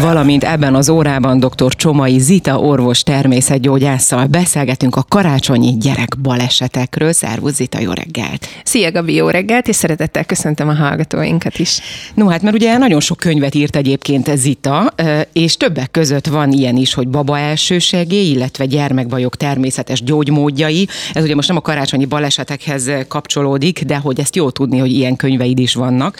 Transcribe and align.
Valamint 0.00 0.44
ebben 0.44 0.74
az 0.74 0.88
órában 0.88 1.40
dr. 1.40 1.74
Csomai 1.74 2.18
Zita 2.18 2.58
orvos 2.58 3.02
természetgyógyásszal 3.02 4.26
beszélgetünk 4.26 4.96
a 4.96 5.04
karácsonyi 5.08 5.76
gyerek 5.78 6.18
balesetekről. 6.22 7.12
Szervusz 7.12 7.54
Zita, 7.54 7.80
jó 7.80 7.92
reggelt! 7.92 8.46
Szia 8.64 8.92
Gabi, 8.92 9.14
jó 9.14 9.28
reggelt, 9.28 9.68
és 9.68 9.76
szeretettel 9.76 10.24
köszöntöm 10.24 10.68
a 10.68 10.74
hallgatóinkat 10.74 11.58
is. 11.58 11.80
No 12.14 12.28
hát, 12.28 12.42
mert 12.42 12.54
ugye 12.56 12.76
nagyon 12.76 13.00
sok 13.00 13.16
könyvet 13.16 13.54
írt 13.54 13.76
egyébként 13.76 14.30
Zita, 14.36 14.94
és 15.32 15.56
többek 15.56 15.90
között 15.90 16.26
van 16.26 16.52
ilyen 16.52 16.76
is, 16.76 16.94
hogy 16.94 17.08
baba 17.08 17.38
elsősegé, 17.38 18.30
illetve 18.30 18.64
gyermekbajok 18.64 19.36
természetes 19.36 20.02
gyógymódjai. 20.02 20.88
Ez 21.14 21.24
ugye 21.24 21.34
most 21.34 21.48
nem 21.48 21.56
a 21.56 21.60
karácsonyi 21.60 22.04
balesetekhez 22.04 22.90
kapcsolódik, 23.08 23.84
de 23.84 23.96
hogy 23.96 24.20
ezt 24.20 24.36
jó 24.36 24.50
tudni, 24.50 24.78
hogy 24.78 24.90
ilyen 24.90 25.16
könyveid 25.16 25.58
is 25.58 25.74
vannak. 25.74 26.16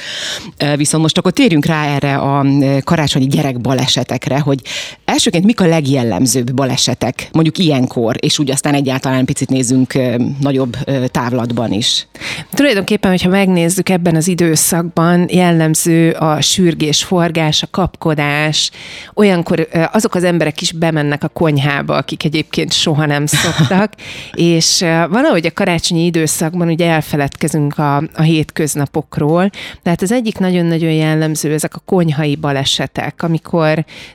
Viszont 0.77 1.03
most 1.03 1.19
akkor 1.19 1.33
térjünk 1.33 1.65
rá 1.65 1.85
erre 1.87 2.17
a 2.17 2.47
karácsonyi 2.85 3.27
gyerek 3.27 3.61
balesetekre, 3.67 4.39
hogy 4.39 4.61
elsőként 5.05 5.45
mik 5.45 5.61
a 5.61 5.67
legjellemzőbb 5.67 6.55
balesetek, 6.55 7.29
mondjuk 7.33 7.59
ilyenkor, 7.59 8.17
és 8.19 8.39
úgy 8.39 8.51
aztán 8.51 8.75
egyáltalán 8.75 9.25
picit 9.25 9.49
nézzünk 9.49 9.93
nagyobb 10.41 10.77
távlatban 11.07 11.73
is. 11.73 12.07
Tulajdonképpen, 12.55 13.11
hogyha 13.11 13.29
megnézzük 13.29 13.89
ebben 13.89 14.17
az 14.17 14.29
időszakban, 14.29 15.27
jellemző 15.31 16.11
a 16.11 16.41
sürgés, 16.41 17.05
forgás, 17.05 17.63
a 17.63 17.67
kapkodás. 17.71 18.71
Olyankor 19.15 19.69
azok 19.93 20.15
az 20.15 20.25
emberek 20.25 20.61
is 20.61 20.73
bemennek 20.73 21.25
a 21.25 21.29
konyhába, 21.29 21.97
akik 21.97 22.25
egyébként 22.25 22.73
soha 22.73 23.07
nem 23.07 23.27
szoktak, 23.27 23.93
és 24.33 24.79
valahogy 25.11 25.47
a 25.47 25.53
karácsonyi 25.53 26.05
időszakban 26.05 26.69
ugye 26.69 26.91
elfeledkezünk 26.91 27.79
a, 27.79 27.97
a 27.97 28.23
hétköznapokról, 28.23 29.51
tehát 29.83 30.03
az 30.03 30.13
egyik 30.13 30.39
nagyon-nagyon 30.39 30.91
jellemző 30.91 31.53
ezek 31.53 31.75
a 31.75 31.83
konyhai 31.85 32.37
balesetek, 32.37 33.23
amikor 33.23 33.56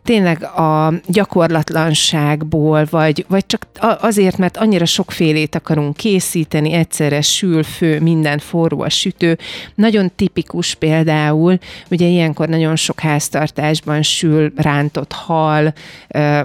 tényleg 0.04 0.44
a 0.44 0.94
gyakorlatlanságból, 1.08 2.88
vagy, 2.90 3.26
vagy 3.28 3.46
csak 3.46 3.68
azért, 4.00 4.38
mert 4.38 4.58
annyira 4.58 4.86
sokfélét 4.86 5.56
akarunk 5.56 5.98
készíteni, 5.98 6.74
egyszerre 6.74 7.22
sül, 7.22 7.64
fő, 7.64 8.00
minden 8.00 8.40
forró 8.40 8.82
a 8.82 8.90
sütő. 8.90 9.38
Nagyon 9.76 10.12
tipikus 10.16 10.76
például, 10.76 11.58
ugye 11.90 12.06
ilyenkor 12.06 12.48
nagyon 12.48 12.76
sok 12.76 13.00
háztartásban 13.00 14.02
sül 14.02 14.54
rántott 14.56 15.12
hal, 15.12 15.74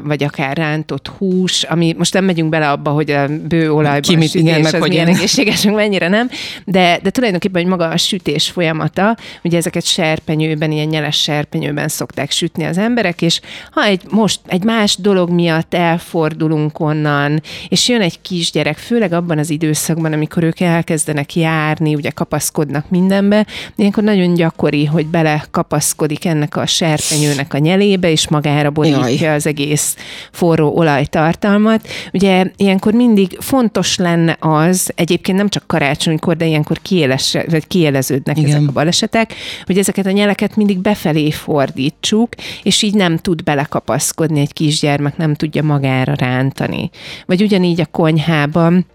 vagy 0.02 0.22
akár 0.22 0.56
rántott 0.56 1.08
hús, 1.08 1.62
ami 1.62 1.94
most 1.98 2.12
nem 2.12 2.24
megyünk 2.24 2.48
bele 2.48 2.70
abba, 2.70 2.90
hogy 2.90 3.10
a 3.10 3.28
bőolajban 3.48 4.00
Ki 4.00 4.16
mit, 4.16 4.28
sütés 4.28 4.42
igen, 4.42 4.60
meg 4.60 4.74
az 4.74 4.80
hogy 4.80 4.88
milyen 4.88 5.06
egészséges, 5.06 5.62
mennyire 5.62 6.08
nem, 6.08 6.28
de, 6.64 6.98
de 7.02 7.10
tulajdonképpen, 7.10 7.62
hogy 7.62 7.70
maga 7.70 7.88
a 7.88 7.96
sütés 7.96 8.50
folyamata, 8.50 9.16
ugye 9.44 9.56
ezeket 9.56 9.84
serpenyőben, 9.84 10.70
ilyen 10.70 10.86
nyeles 10.86 11.22
serpenyőben 11.22 11.88
szokták 11.88 12.30
sütni 12.30 12.64
az 12.64 12.75
emberek, 12.76 13.22
és 13.22 13.40
ha 13.70 13.84
egy 13.84 14.00
most 14.10 14.40
egy 14.46 14.64
más 14.64 14.96
dolog 14.96 15.30
miatt 15.30 15.74
elfordulunk 15.74 16.80
onnan, 16.80 17.42
és 17.68 17.88
jön 17.88 18.00
egy 18.00 18.20
kisgyerek, 18.20 18.76
főleg 18.76 19.12
abban 19.12 19.38
az 19.38 19.50
időszakban, 19.50 20.12
amikor 20.12 20.42
ők 20.42 20.60
elkezdenek 20.60 21.34
járni, 21.36 21.94
ugye 21.94 22.10
kapaszkodnak 22.10 22.90
mindenbe, 22.90 23.46
ilyenkor 23.76 24.02
nagyon 24.02 24.34
gyakori, 24.34 24.84
hogy 24.84 25.06
bele 25.06 25.44
kapaszkodik 25.50 26.24
ennek 26.24 26.56
a 26.56 26.66
serpenyőnek 26.66 27.54
a 27.54 27.58
nyelébe, 27.58 28.10
és 28.10 28.28
magára 28.28 28.70
borítja 28.70 29.32
az 29.32 29.46
egész 29.46 29.96
forró 30.32 30.76
olajtartalmat. 30.76 31.88
Ugye 32.12 32.44
ilyenkor 32.56 32.92
mindig 32.92 33.36
fontos 33.40 33.96
lenne 33.96 34.36
az, 34.40 34.92
egyébként 34.94 35.38
nem 35.38 35.48
csak 35.48 35.66
karácsonykor, 35.66 36.36
de 36.36 36.46
ilyenkor 36.46 36.78
kiéles, 36.82 37.36
vagy 37.48 37.66
kiéleződnek 37.66 38.38
Igen. 38.38 38.50
ezek 38.50 38.68
a 38.68 38.72
balesetek, 38.72 39.34
hogy 39.64 39.78
ezeket 39.78 40.06
a 40.06 40.10
nyeleket 40.10 40.56
mindig 40.56 40.78
befelé 40.78 41.30
fordítsuk, 41.30 42.28
és 42.66 42.82
így 42.82 42.94
nem 42.94 43.16
tud 43.16 43.42
belekapaszkodni 43.42 44.40
egy 44.40 44.52
kisgyermek, 44.52 45.16
nem 45.16 45.34
tudja 45.34 45.62
magára 45.62 46.14
rántani. 46.14 46.90
Vagy 47.26 47.42
ugyanígy 47.42 47.80
a 47.80 47.86
konyhában, 47.86 48.86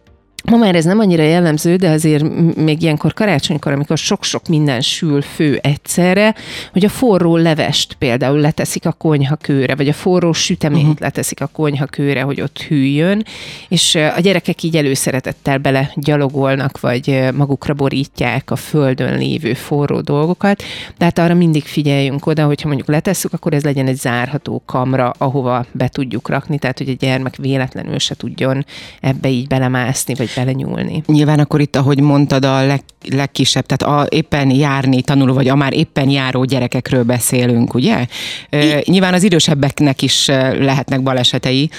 Ma 0.43 0.57
már 0.57 0.75
ez 0.75 0.85
nem 0.85 0.99
annyira 0.99 1.23
jellemző, 1.23 1.75
de 1.75 1.89
azért 1.89 2.23
még 2.55 2.81
ilyenkor 2.81 3.13
karácsonykor, 3.13 3.71
amikor 3.71 3.97
sok-sok 3.97 4.47
minden 4.47 4.81
sül 4.81 5.21
fő 5.21 5.59
egyszerre, 5.61 6.35
hogy 6.71 6.85
a 6.85 6.89
forró 6.89 7.35
levest 7.35 7.93
például 7.93 8.39
leteszik 8.39 8.85
a 8.85 8.91
konyhakőre, 8.91 9.75
vagy 9.75 9.87
a 9.87 9.93
forró 9.93 10.33
süteményt 10.33 10.83
uh-huh. 10.83 10.99
leteszik 10.99 11.41
a 11.41 11.47
konyhakőre, 11.47 12.21
hogy 12.21 12.41
ott 12.41 12.61
hűljön, 12.61 13.23
és 13.67 13.95
a 13.95 14.19
gyerekek 14.19 14.63
így 14.63 14.77
előszeretettel 14.77 15.57
bele 15.57 15.91
gyalogolnak, 15.95 16.79
vagy 16.79 17.29
magukra 17.33 17.73
borítják 17.73 18.51
a 18.51 18.55
földön 18.55 19.17
lévő 19.17 19.53
forró 19.53 20.01
dolgokat, 20.01 20.63
tehát 20.97 21.19
arra 21.19 21.33
mindig 21.33 21.63
figyeljünk 21.63 22.25
oda, 22.25 22.45
hogyha 22.45 22.67
mondjuk 22.67 22.87
letesszük, 22.87 23.33
akkor 23.33 23.53
ez 23.53 23.63
legyen 23.63 23.87
egy 23.87 23.97
zárható 23.97 24.61
kamra, 24.65 25.13
ahova 25.17 25.65
be 25.71 25.87
tudjuk 25.87 26.29
rakni, 26.29 26.59
tehát 26.59 26.77
hogy 26.77 26.89
a 26.89 26.95
gyermek 26.99 27.35
véletlenül 27.35 27.99
se 27.99 28.15
tudjon 28.15 28.65
ebbe 29.01 29.29
így 29.29 29.47
belemászni, 29.47 30.15
vagy 30.15 30.29
belenyúlni. 30.35 31.03
Nyilván 31.05 31.39
akkor 31.39 31.61
itt, 31.61 31.75
ahogy 31.75 31.99
mondtad, 32.01 32.45
a 32.45 32.65
leg, 32.65 32.81
legkisebb, 33.09 33.65
tehát 33.65 34.01
a 34.03 34.07
éppen 34.15 34.49
járni 34.51 35.01
tanuló, 35.01 35.33
vagy 35.33 35.47
a 35.47 35.55
már 35.55 35.73
éppen 35.73 36.09
járó 36.09 36.43
gyerekekről 36.43 37.03
beszélünk, 37.03 37.73
ugye? 37.73 38.05
I- 38.49 38.91
Nyilván 38.91 39.13
az 39.13 39.23
idősebbeknek 39.23 40.01
is 40.01 40.27
lehetnek 40.59 41.01
balesetei. 41.01 41.69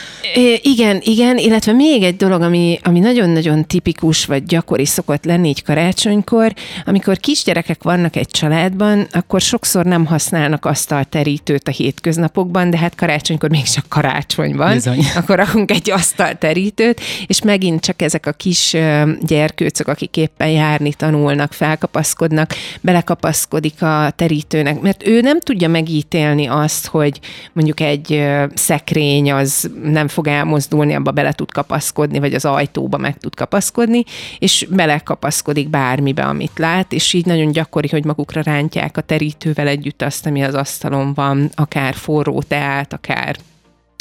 Igen, 0.63 1.01
igen, 1.05 1.39
illetve 1.39 1.73
még 1.73 2.03
egy 2.03 2.17
dolog, 2.17 2.43
ami, 2.43 2.79
ami 2.83 2.99
nagyon-nagyon 2.99 3.67
tipikus, 3.67 4.25
vagy 4.25 4.45
gyakori 4.45 4.87
szokott 4.87 5.25
lenni 5.25 5.49
így 5.49 5.63
karácsonykor, 5.63 6.53
amikor 6.85 7.19
kisgyerekek 7.19 7.83
vannak 7.83 8.17
egy 8.17 8.27
családban, 8.29 9.07
akkor 9.11 9.41
sokszor 9.41 9.85
nem 9.85 10.07
használnak 10.07 10.65
asztalterítőt 10.65 11.69
a 11.69 11.71
hétköznapokban, 11.71 12.71
de 12.71 12.79
hát 12.79 12.95
karácsonykor 12.95 13.51
még 13.51 13.63
csak 13.63 13.85
karácsony 13.89 14.57
van, 14.57 14.73
Bizony. 14.73 15.05
akkor 15.17 15.37
rakunk 15.37 15.71
egy 15.71 15.91
asztalterítőt, 15.91 17.01
és 17.27 17.43
megint 17.43 17.81
csak 17.81 18.03
ezek 18.03 18.27
a 18.27 18.33
kis 18.43 18.77
gyerkőcök, 19.21 19.89
akik 19.89 20.17
éppen 20.17 20.49
járni 20.49 20.95
tanulnak, 20.95 21.53
felkapaszkodnak, 21.53 22.51
belekapaszkodik 22.81 23.83
a 23.83 24.13
terítőnek, 24.17 24.81
mert 24.81 25.07
ő 25.07 25.21
nem 25.21 25.41
tudja 25.41 25.69
megítélni 25.69 26.47
azt, 26.47 26.87
hogy 26.87 27.21
mondjuk 27.53 27.81
egy 27.81 28.25
szekrény 28.55 29.33
az 29.33 29.71
nem 29.83 30.09
fog 30.09 30.27
elmozdulni, 30.27 30.95
abba 30.95 31.11
bele 31.11 31.33
tud 31.33 31.53
kapaszkodni, 31.53 32.19
vagy 32.19 32.35
az 32.35 32.45
ajtóba 32.45 32.97
meg 32.97 33.19
tud 33.19 33.35
kapaszkodni, 33.35 34.05
és 34.39 34.67
belekapaszkodik 34.71 35.69
bármibe, 35.69 36.23
amit 36.23 36.59
lát, 36.59 36.93
és 36.93 37.13
így 37.13 37.27
nagyon 37.27 37.53
gyakori, 37.53 37.89
hogy 37.91 38.05
magukra 38.05 38.41
rántják 38.41 38.97
a 38.97 39.01
terítővel 39.01 39.69
együtt 39.69 40.03
azt, 40.03 40.27
ami 40.27 40.43
az 40.43 40.55
asztalon 40.55 41.15
van, 41.15 41.51
akár 41.55 41.95
forró 41.95 42.43
teát, 42.49 42.93
akár 42.93 43.37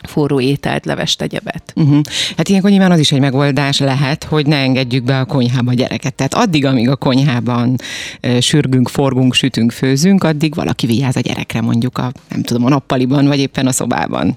forró 0.04 0.40
ételt, 0.40 0.86
levest, 0.86 1.22
egyebet. 1.22 1.74
Uh-huh. 1.76 2.02
Hát 2.38 2.50
ilyenkor 2.50 2.70
nyilván 2.70 2.92
az 2.92 3.00
is 3.00 3.12
egy 3.12 3.20
megoldás 3.20 3.80
lehet, 3.80 4.24
hogy 4.24 4.46
ne 4.46 4.58
engedjük 4.58 5.04
be 5.04 5.20
a 5.20 5.26
konyhába 5.26 5.72
a 5.72 5.74
gyereket. 5.74 6.14
Tehát 6.14 6.34
addig, 6.34 6.66
amíg 6.66 6.90
a 6.90 6.96
konyhában 6.96 7.76
e, 8.20 8.40
sürgünk, 8.40 8.90
forgunk, 8.90 9.34
sütünk, 9.34 9.72
főzünk, 9.72 10.24
addig 10.24 10.56
valaki 10.56 10.86
vigyáz 10.86 11.16
a 11.16 11.20
gyerekre 11.20 11.62
mondjuk 11.62 11.98
a, 11.98 12.12
nem 12.30 12.42
tudom, 12.42 12.66
a 12.66 12.70
nappaliban, 12.70 13.28
vagy 13.28 13.40
éppen 13.40 13.68
a 13.68 13.72
szobában. 13.72 14.36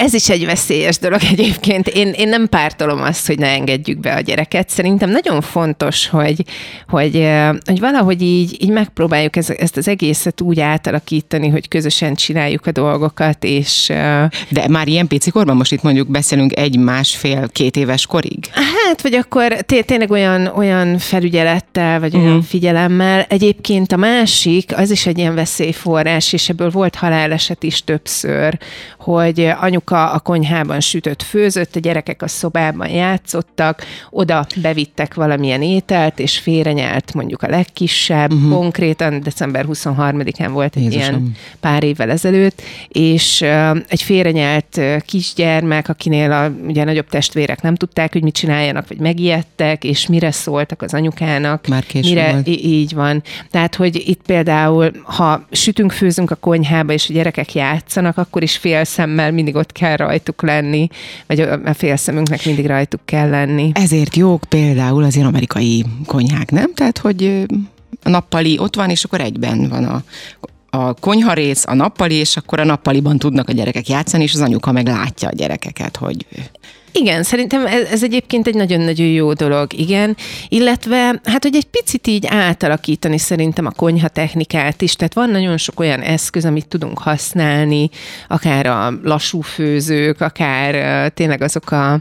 Ez 0.00 0.14
is 0.14 0.28
egy 0.28 0.44
veszélyes 0.44 0.98
dolog 0.98 1.20
egyébként. 1.30 1.88
Én, 1.88 2.08
én 2.08 2.28
nem 2.28 2.48
pártolom 2.48 3.02
azt, 3.02 3.26
hogy 3.26 3.38
ne 3.38 3.48
engedjük 3.48 3.98
be 3.98 4.14
a 4.14 4.20
gyereket. 4.20 4.70
Szerintem 4.70 5.10
nagyon 5.10 5.40
fontos, 5.40 6.08
hogy, 6.08 6.44
hogy, 6.88 7.28
hogy 7.64 7.80
valahogy 7.80 8.22
így, 8.22 8.56
így 8.62 8.70
megpróbáljuk 8.70 9.36
ez, 9.36 9.50
ezt 9.50 9.76
az 9.76 9.88
egészet 9.88 10.40
úgy 10.40 10.60
átalakítani, 10.60 11.48
hogy 11.48 11.68
közösen 11.68 12.14
csináljuk 12.14 12.66
a 12.66 12.72
dolgokat, 12.72 13.44
és... 13.44 13.92
De 14.48 14.68
már 14.68 14.88
ilyen 14.88 15.06
pici 15.06 15.30
korban, 15.30 15.56
most 15.56 15.72
itt 15.72 15.82
mondjuk 15.82 16.10
beszélünk 16.10 16.56
egy, 16.56 16.78
másfél, 16.78 17.48
két 17.52 17.76
éves 17.76 18.06
korig? 18.06 18.46
Hát, 18.52 19.02
vagy 19.02 19.14
akkor 19.14 19.52
té- 19.52 19.86
tényleg 19.86 20.10
olyan, 20.10 20.46
olyan 20.46 20.98
felügyelettel, 20.98 22.00
vagy 22.00 22.16
olyan 22.16 22.28
uh-huh. 22.28 22.44
figyelemmel. 22.44 23.26
Egyébként 23.28 23.92
a 23.92 23.96
másik, 23.96 24.76
az 24.76 24.90
is 24.90 25.06
egy 25.06 25.18
ilyen 25.18 25.34
veszélyforrás, 25.34 26.32
és 26.32 26.48
ebből 26.48 26.70
volt 26.70 26.94
haláleset 26.94 27.62
is 27.62 27.84
többször, 27.84 28.58
hogy 28.98 29.52
anyuka 29.60 30.10
a 30.10 30.18
konyhában 30.18 30.80
sütött, 30.80 31.22
főzött, 31.22 31.76
a 31.76 31.80
gyerekek 31.80 32.22
a 32.22 32.28
szobában 32.28 32.88
játszottak, 32.88 33.84
oda 34.10 34.46
bevittek 34.56 35.14
valamilyen 35.14 35.62
ételt, 35.62 36.18
és 36.18 36.38
félrenyelt 36.38 37.14
mondjuk 37.14 37.42
a 37.42 37.48
legkisebb, 37.48 38.32
uh-huh. 38.32 38.50
konkrétan 38.50 39.20
december 39.22 39.64
23-án 39.68 40.48
volt 40.52 40.76
egy 40.76 40.82
Jézusom. 40.82 41.00
ilyen 41.00 41.36
pár 41.60 41.82
évvel 41.82 42.10
ezelőtt, 42.10 42.62
és 42.88 43.40
uh, 43.40 43.78
egy 43.88 44.02
félrenyelt 44.02 44.80
kisgyermek, 45.00 45.88
akinél 45.88 46.32
a 46.32 46.52
ugye 46.66 46.84
nagyobb 46.84 47.08
testvérek 47.08 47.62
nem 47.62 47.74
tudták, 47.74 48.12
hogy 48.12 48.22
mit 48.22 48.34
csináljanak, 48.34 48.88
vagy 48.88 48.98
megijedtek, 48.98 49.84
és 49.84 50.06
mire 50.06 50.30
szóltak 50.30 50.82
az 50.82 50.94
anyukának. 50.94 51.66
Már 51.66 51.84
mire, 51.92 52.32
volt. 52.32 52.48
Így 52.48 52.94
van. 52.94 53.22
Tehát, 53.50 53.74
hogy 53.74 54.02
itt 54.08 54.20
például, 54.26 54.90
ha 55.02 55.46
sütünk, 55.50 55.92
főzünk 55.92 56.30
a 56.30 56.34
konyhába, 56.34 56.92
és 56.92 57.08
a 57.08 57.12
gyerekek 57.12 57.54
játszanak, 57.54 58.18
akkor 58.18 58.42
is 58.42 58.56
fél 58.56 58.84
szemmel 58.84 59.32
mindig 59.44 59.60
ott 59.60 59.72
kell 59.72 59.96
rajtuk 59.96 60.42
lenni, 60.42 60.88
vagy 61.26 61.40
a 61.40 61.74
félszemünknek 61.74 62.44
mindig 62.44 62.66
rajtuk 62.66 63.00
kell 63.04 63.28
lenni. 63.28 63.70
Ezért 63.74 64.16
jók 64.16 64.44
például 64.48 65.04
az 65.04 65.14
ilyen 65.14 65.26
amerikai 65.26 65.84
konyhák, 66.06 66.50
nem? 66.50 66.74
Tehát, 66.74 66.98
hogy 66.98 67.46
a 68.02 68.08
nappali 68.08 68.58
ott 68.58 68.76
van, 68.76 68.90
és 68.90 69.04
akkor 69.04 69.20
egyben 69.20 69.68
van 69.68 69.84
a 69.84 70.02
a 70.76 70.94
konyharész, 70.94 71.64
a 71.66 71.74
nappali, 71.74 72.14
és 72.14 72.36
akkor 72.36 72.60
a 72.60 72.64
nappaliban 72.64 73.18
tudnak 73.18 73.48
a 73.48 73.52
gyerekek 73.52 73.88
játszani, 73.88 74.22
és 74.22 74.34
az 74.34 74.40
anyuka 74.40 74.72
meg 74.72 74.86
látja 74.86 75.28
a 75.28 75.34
gyerekeket, 75.34 75.96
hogy 75.96 76.26
igen, 76.98 77.22
szerintem 77.22 77.66
ez, 77.66 77.88
ez 77.90 78.02
egyébként 78.02 78.46
egy 78.46 78.54
nagyon-nagyon 78.54 79.06
jó 79.06 79.32
dolog, 79.32 79.72
igen. 79.72 80.16
Illetve, 80.48 81.20
hát, 81.24 81.42
hogy 81.42 81.54
egy 81.54 81.64
picit 81.64 82.06
így 82.06 82.26
átalakítani 82.28 83.18
szerintem 83.18 83.66
a 83.66 83.70
konyha 83.70 84.08
technikát 84.08 84.82
is, 84.82 84.96
tehát 84.96 85.14
van 85.14 85.30
nagyon 85.30 85.56
sok 85.56 85.80
olyan 85.80 86.00
eszköz, 86.00 86.44
amit 86.44 86.68
tudunk 86.68 86.98
használni, 86.98 87.90
akár 88.28 88.66
a 88.66 88.92
lassú 89.02 89.40
főzők, 89.40 90.20
akár 90.20 91.10
tényleg 91.12 91.42
azok 91.42 91.70
a, 91.70 91.92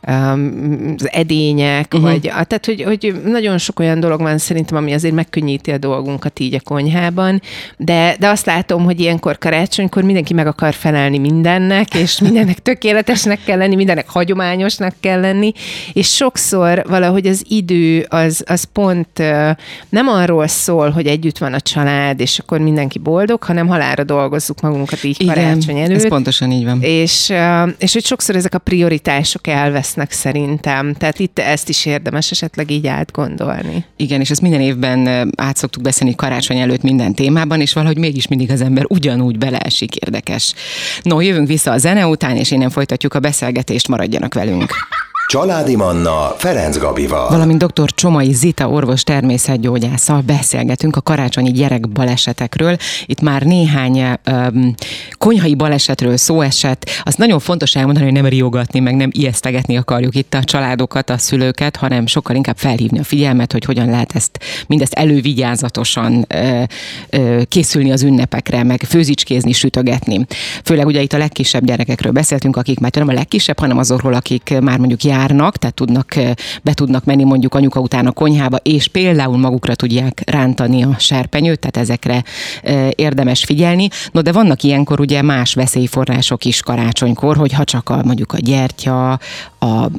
az 0.00 1.08
edények, 1.12 1.86
uh-huh. 1.94 2.10
vagy 2.10 2.20
tehát, 2.20 2.66
hogy, 2.66 2.82
hogy 2.82 3.20
nagyon 3.24 3.58
sok 3.58 3.80
olyan 3.80 4.00
dolog 4.00 4.20
van 4.20 4.38
szerintem, 4.38 4.76
ami 4.76 4.92
azért 4.92 5.14
megkönnyíti 5.14 5.70
a 5.70 5.78
dolgunkat 5.78 6.38
így 6.40 6.54
a 6.54 6.60
konyhában, 6.64 7.42
de, 7.76 8.16
de 8.18 8.28
azt 8.28 8.46
látom, 8.46 8.84
hogy 8.84 9.00
ilyenkor 9.00 9.38
karácsonykor 9.38 10.02
mindenki 10.02 10.34
meg 10.34 10.46
akar 10.46 10.74
felelni 10.74 11.18
mindennek, 11.18 11.94
és 11.94 12.20
mindennek 12.20 12.58
tökéletesnek 12.58 13.38
kell 13.44 13.58
lenni, 13.58 13.74
mindennek 13.74 14.08
hagyom 14.08 14.37
hagyományosnak 14.38 14.94
kell 15.00 15.20
lenni, 15.20 15.52
és 15.92 16.08
sokszor 16.14 16.84
valahogy 16.88 17.26
az 17.26 17.44
idő 17.48 18.06
az, 18.08 18.42
az 18.46 18.64
pont 18.72 19.18
nem 19.88 20.08
arról 20.08 20.46
szól, 20.46 20.90
hogy 20.90 21.06
együtt 21.06 21.38
van 21.38 21.52
a 21.52 21.60
család, 21.60 22.20
és 22.20 22.38
akkor 22.38 22.58
mindenki 22.60 22.98
boldog, 22.98 23.42
hanem 23.42 23.66
halára 23.66 24.04
dolgozzuk 24.04 24.60
magunkat 24.60 25.04
így 25.04 25.20
Igen, 25.20 25.34
karácsony 25.34 25.78
előtt. 25.78 25.96
ez 25.96 26.08
pontosan 26.08 26.50
így 26.50 26.64
van. 26.64 26.82
És, 26.82 27.32
és 27.78 27.92
hogy 27.92 28.04
sokszor 28.04 28.36
ezek 28.36 28.54
a 28.54 28.58
prioritások 28.58 29.46
elvesznek 29.46 30.12
szerintem. 30.12 30.94
Tehát 30.94 31.18
itt 31.18 31.38
ezt 31.38 31.68
is 31.68 31.86
érdemes 31.86 32.30
esetleg 32.30 32.70
így 32.70 32.86
átgondolni. 32.86 33.84
Igen, 33.96 34.20
és 34.20 34.30
ezt 34.30 34.40
minden 34.40 34.60
évben 34.60 35.30
át 35.36 35.56
szoktuk 35.56 35.82
beszélni 35.82 36.14
karácsony 36.14 36.58
előtt 36.58 36.82
minden 36.82 37.14
témában, 37.14 37.60
és 37.60 37.72
valahogy 37.72 37.98
mégis 37.98 38.28
mindig 38.28 38.50
az 38.50 38.60
ember 38.60 38.84
ugyanúgy 38.88 39.38
beleesik 39.38 39.96
érdekes. 39.96 40.54
No, 41.02 41.20
jövünk 41.20 41.46
vissza 41.48 41.70
a 41.70 41.78
zene 41.78 42.06
után, 42.06 42.36
és 42.36 42.50
innen 42.50 42.70
folytatjuk 42.70 43.14
a 43.14 43.20
beszélgetést, 43.20 43.88
maradjanak 43.88 44.27
maradjanak 44.34 44.34
velünk. 44.34 44.72
Családi 45.28 45.76
Manna 45.76 46.34
Ferenc 46.36 46.78
Gabival. 46.78 47.28
Valamint 47.28 47.64
dr. 47.64 47.90
Csomai 47.90 48.32
Zita 48.32 48.68
orvos 48.68 49.02
természetgyógyásszal 49.02 50.20
beszélgetünk 50.20 50.96
a 50.96 51.00
karácsonyi 51.00 51.50
gyerek 51.50 51.88
balesetekről. 51.88 52.76
Itt 53.06 53.20
már 53.20 53.42
néhány 53.42 54.18
um, 54.30 54.74
konyhai 55.18 55.54
balesetről 55.54 56.16
szó 56.16 56.40
esett. 56.40 56.90
Azt 57.02 57.18
nagyon 57.18 57.38
fontos 57.38 57.76
elmondani, 57.76 58.04
hogy 58.04 58.14
nem 58.14 58.26
riogatni, 58.26 58.80
meg 58.80 58.96
nem 58.96 59.10
ijesztegetni 59.12 59.76
akarjuk 59.76 60.14
itt 60.14 60.34
a 60.34 60.44
családokat, 60.44 61.10
a 61.10 61.18
szülőket, 61.18 61.76
hanem 61.76 62.06
sokkal 62.06 62.36
inkább 62.36 62.58
felhívni 62.58 62.98
a 62.98 63.04
figyelmet, 63.04 63.52
hogy 63.52 63.64
hogyan 63.64 63.90
lehet 63.90 64.14
ezt 64.14 64.38
mindezt 64.66 64.94
elővigyázatosan 64.94 66.24
ö, 66.28 66.62
ö, 67.10 67.42
készülni 67.48 67.92
az 67.92 68.02
ünnepekre, 68.02 68.62
meg 68.62 68.82
főzicskézni, 68.82 69.52
sütögetni. 69.52 70.26
Főleg 70.64 70.86
ugye 70.86 71.00
itt 71.00 71.12
a 71.12 71.18
legkisebb 71.18 71.64
gyerekekről 71.64 72.12
beszéltünk, 72.12 72.56
akik 72.56 72.80
már 72.80 72.90
nem 72.94 73.08
a 73.08 73.12
legkisebb, 73.12 73.58
hanem 73.58 73.78
azokról, 73.78 74.14
akik 74.14 74.54
már 74.60 74.78
mondjuk 74.78 75.04
jár 75.04 75.16
járnak, 75.18 75.56
tehát 75.56 75.74
tudnak, 75.74 76.14
be 76.62 76.74
tudnak 76.74 77.04
menni 77.04 77.24
mondjuk 77.24 77.54
anyuka 77.54 77.80
után 77.80 78.06
a 78.06 78.12
konyhába, 78.12 78.56
és 78.56 78.88
például 78.88 79.36
magukra 79.36 79.74
tudják 79.74 80.22
rántani 80.26 80.82
a 80.82 80.94
serpenyőt, 80.98 81.60
tehát 81.60 81.76
ezekre 81.76 82.24
érdemes 82.94 83.44
figyelni. 83.44 83.88
No, 84.12 84.20
de 84.20 84.32
vannak 84.32 84.62
ilyenkor 84.62 85.00
ugye 85.00 85.22
más 85.22 85.54
veszélyforrások 85.54 86.44
is 86.44 86.60
karácsonykor, 86.60 87.36
hogy 87.36 87.52
ha 87.52 87.64
csak 87.64 87.88
a, 87.88 88.00
mondjuk 88.04 88.32
a 88.32 88.38
gyertya, 88.38 89.18
a, 89.58 89.90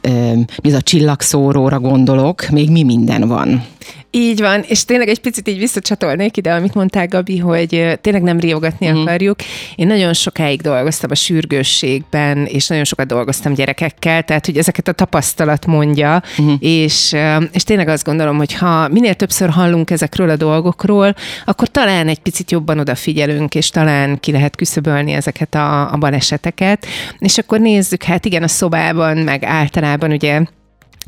az 0.63 0.73
a 0.73 0.81
csillagszóróra 0.81 1.79
gondolok, 1.79 2.49
még 2.49 2.69
mi 2.69 2.83
minden 2.83 3.27
van. 3.27 3.63
Így 4.11 4.39
van, 4.39 4.63
és 4.67 4.85
tényleg 4.85 5.07
egy 5.07 5.19
picit 5.19 5.47
így 5.47 5.57
visszacsatolnék 5.57 6.37
ide, 6.37 6.53
amit 6.53 6.73
mondtál, 6.73 7.07
Gabi, 7.07 7.37
hogy 7.37 7.99
tényleg 8.01 8.21
nem 8.21 8.39
riogatni 8.39 8.89
mm. 8.89 8.95
akarjuk. 8.95 9.39
Én 9.75 9.87
nagyon 9.87 10.13
sokáig 10.13 10.61
dolgoztam 10.61 11.11
a 11.11 11.15
sürgősségben, 11.15 12.45
és 12.45 12.67
nagyon 12.67 12.83
sokat 12.83 13.07
dolgoztam 13.07 13.53
gyerekekkel, 13.53 14.23
tehát 14.23 14.45
hogy 14.45 14.57
ezeket 14.57 14.87
a 14.87 14.91
tapasztalat 14.91 15.65
mondja, 15.65 16.23
mm. 16.41 16.53
és, 16.59 17.15
és 17.51 17.63
tényleg 17.63 17.87
azt 17.87 18.05
gondolom, 18.05 18.37
hogy 18.37 18.53
ha 18.53 18.87
minél 18.87 19.13
többször 19.13 19.49
hallunk 19.49 19.91
ezekről 19.91 20.29
a 20.29 20.35
dolgokról, 20.35 21.15
akkor 21.45 21.67
talán 21.67 22.07
egy 22.07 22.19
picit 22.19 22.51
jobban 22.51 22.79
odafigyelünk, 22.79 23.55
és 23.55 23.69
talán 23.69 24.19
ki 24.19 24.31
lehet 24.31 24.55
küszöbölni 24.55 25.11
ezeket 25.11 25.55
a, 25.55 25.91
a 25.93 25.97
baleseteket. 25.97 26.85
És 27.19 27.37
akkor 27.37 27.59
nézzük, 27.59 28.03
hát 28.03 28.25
igen, 28.25 28.43
a 28.43 28.47
szobában, 28.47 29.17
meg 29.17 29.43
általában 29.49 30.11
ugye 30.11 30.43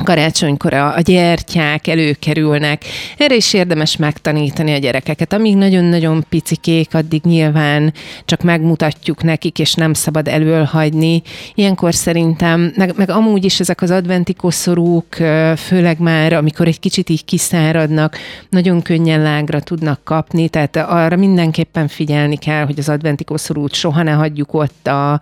karácsonykor 0.04 0.74
a, 0.74 0.96
gyertyák 1.02 1.88
előkerülnek. 1.88 2.84
Erre 3.18 3.36
is 3.36 3.54
érdemes 3.54 3.98
megtanítani 3.98 4.74
a 4.74 4.78
gyerekeket. 4.78 5.34
Amíg 5.34 5.56
nagyon-nagyon 5.56 6.26
picikék, 6.30 6.96
addig 6.96 7.22
nyilván 7.24 7.94
csak 8.26 8.42
megmutatjuk 8.42 9.24
nekik, 9.24 9.60
és 9.60 9.74
nem 9.74 9.94
szabad 9.94 10.28
elölhagyni. 10.28 11.22
Ilyenkor 11.56 11.94
szerintem, 11.94 12.74
meg, 12.76 12.94
meg 12.96 13.10
amúgy 13.10 13.46
is 13.46 13.60
ezek 13.60 13.82
az 13.82 13.92
adventi 13.92 14.34
koszorúk, 14.34 15.16
főleg 15.56 16.00
már, 16.00 16.34
amikor 16.34 16.68
egy 16.68 16.80
kicsit 16.80 17.10
így 17.10 17.26
kiszáradnak, 17.26 18.18
nagyon 18.50 18.82
könnyen 18.82 19.22
lágra 19.22 19.60
tudnak 19.60 20.00
kapni, 20.04 20.50
tehát 20.50 20.76
arra 20.76 21.16
mindenképpen 21.16 21.88
figyelni 21.88 22.38
kell, 22.38 22.66
hogy 22.66 22.80
az 22.80 22.90
adventi 22.90 23.24
koszorút 23.24 23.74
soha 23.74 24.04
ne 24.04 24.12
hagyjuk 24.12 24.54
ott 24.54 24.88
a, 24.88 25.20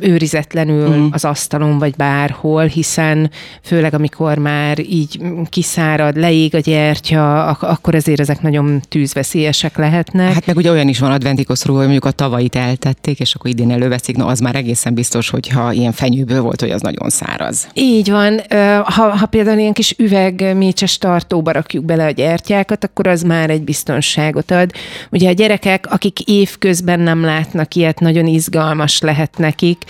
őrizetlenül 0.00 0.96
mm. 0.96 1.06
az 1.10 1.24
asztalon, 1.24 1.78
vagy 1.78 1.94
bárhol, 1.96 2.64
hiszen 2.64 3.30
főleg 3.62 3.94
amikor 3.94 4.05
már 4.38 4.78
így 4.78 5.20
kiszárad, 5.48 6.16
leég 6.16 6.54
a 6.54 6.58
gyertya, 6.58 7.46
akkor 7.46 7.94
azért 7.94 8.20
ezek 8.20 8.42
nagyon 8.42 8.80
tűzveszélyesek 8.88 9.76
lehetnek. 9.76 10.32
Hát 10.32 10.46
meg 10.46 10.56
ugye 10.56 10.70
olyan 10.70 10.88
is 10.88 10.98
van 10.98 11.12
adventikoszról, 11.12 11.76
hogy 11.76 11.84
mondjuk 11.84 12.04
a 12.04 12.10
tavait 12.10 12.56
eltették, 12.56 13.20
és 13.20 13.34
akkor 13.34 13.50
idén 13.50 13.70
előveszik, 13.70 14.16
no 14.16 14.26
az 14.26 14.40
már 14.40 14.54
egészen 14.54 14.94
biztos, 14.94 15.30
hogyha 15.30 15.72
ilyen 15.72 15.92
fenyőből 15.92 16.40
volt, 16.40 16.60
hogy 16.60 16.70
az 16.70 16.80
nagyon 16.80 17.10
száraz. 17.10 17.68
Így 17.74 18.10
van. 18.10 18.40
Ha, 18.84 19.16
ha 19.16 19.26
például 19.26 19.58
ilyen 19.58 19.72
kis 19.72 19.94
üvegmécses 19.98 20.98
tartóba 20.98 21.50
rakjuk 21.50 21.84
bele 21.84 22.04
a 22.04 22.10
gyertyákat, 22.10 22.84
akkor 22.84 23.06
az 23.06 23.22
már 23.22 23.50
egy 23.50 23.62
biztonságot 23.62 24.50
ad. 24.50 24.72
Ugye 25.10 25.28
a 25.28 25.32
gyerekek, 25.32 25.86
akik 25.90 26.20
évközben 26.20 27.00
nem 27.00 27.24
látnak 27.24 27.74
ilyet, 27.74 28.00
nagyon 28.00 28.26
izgalmas 28.26 29.00
lehet 29.00 29.38
nekik, 29.38 29.82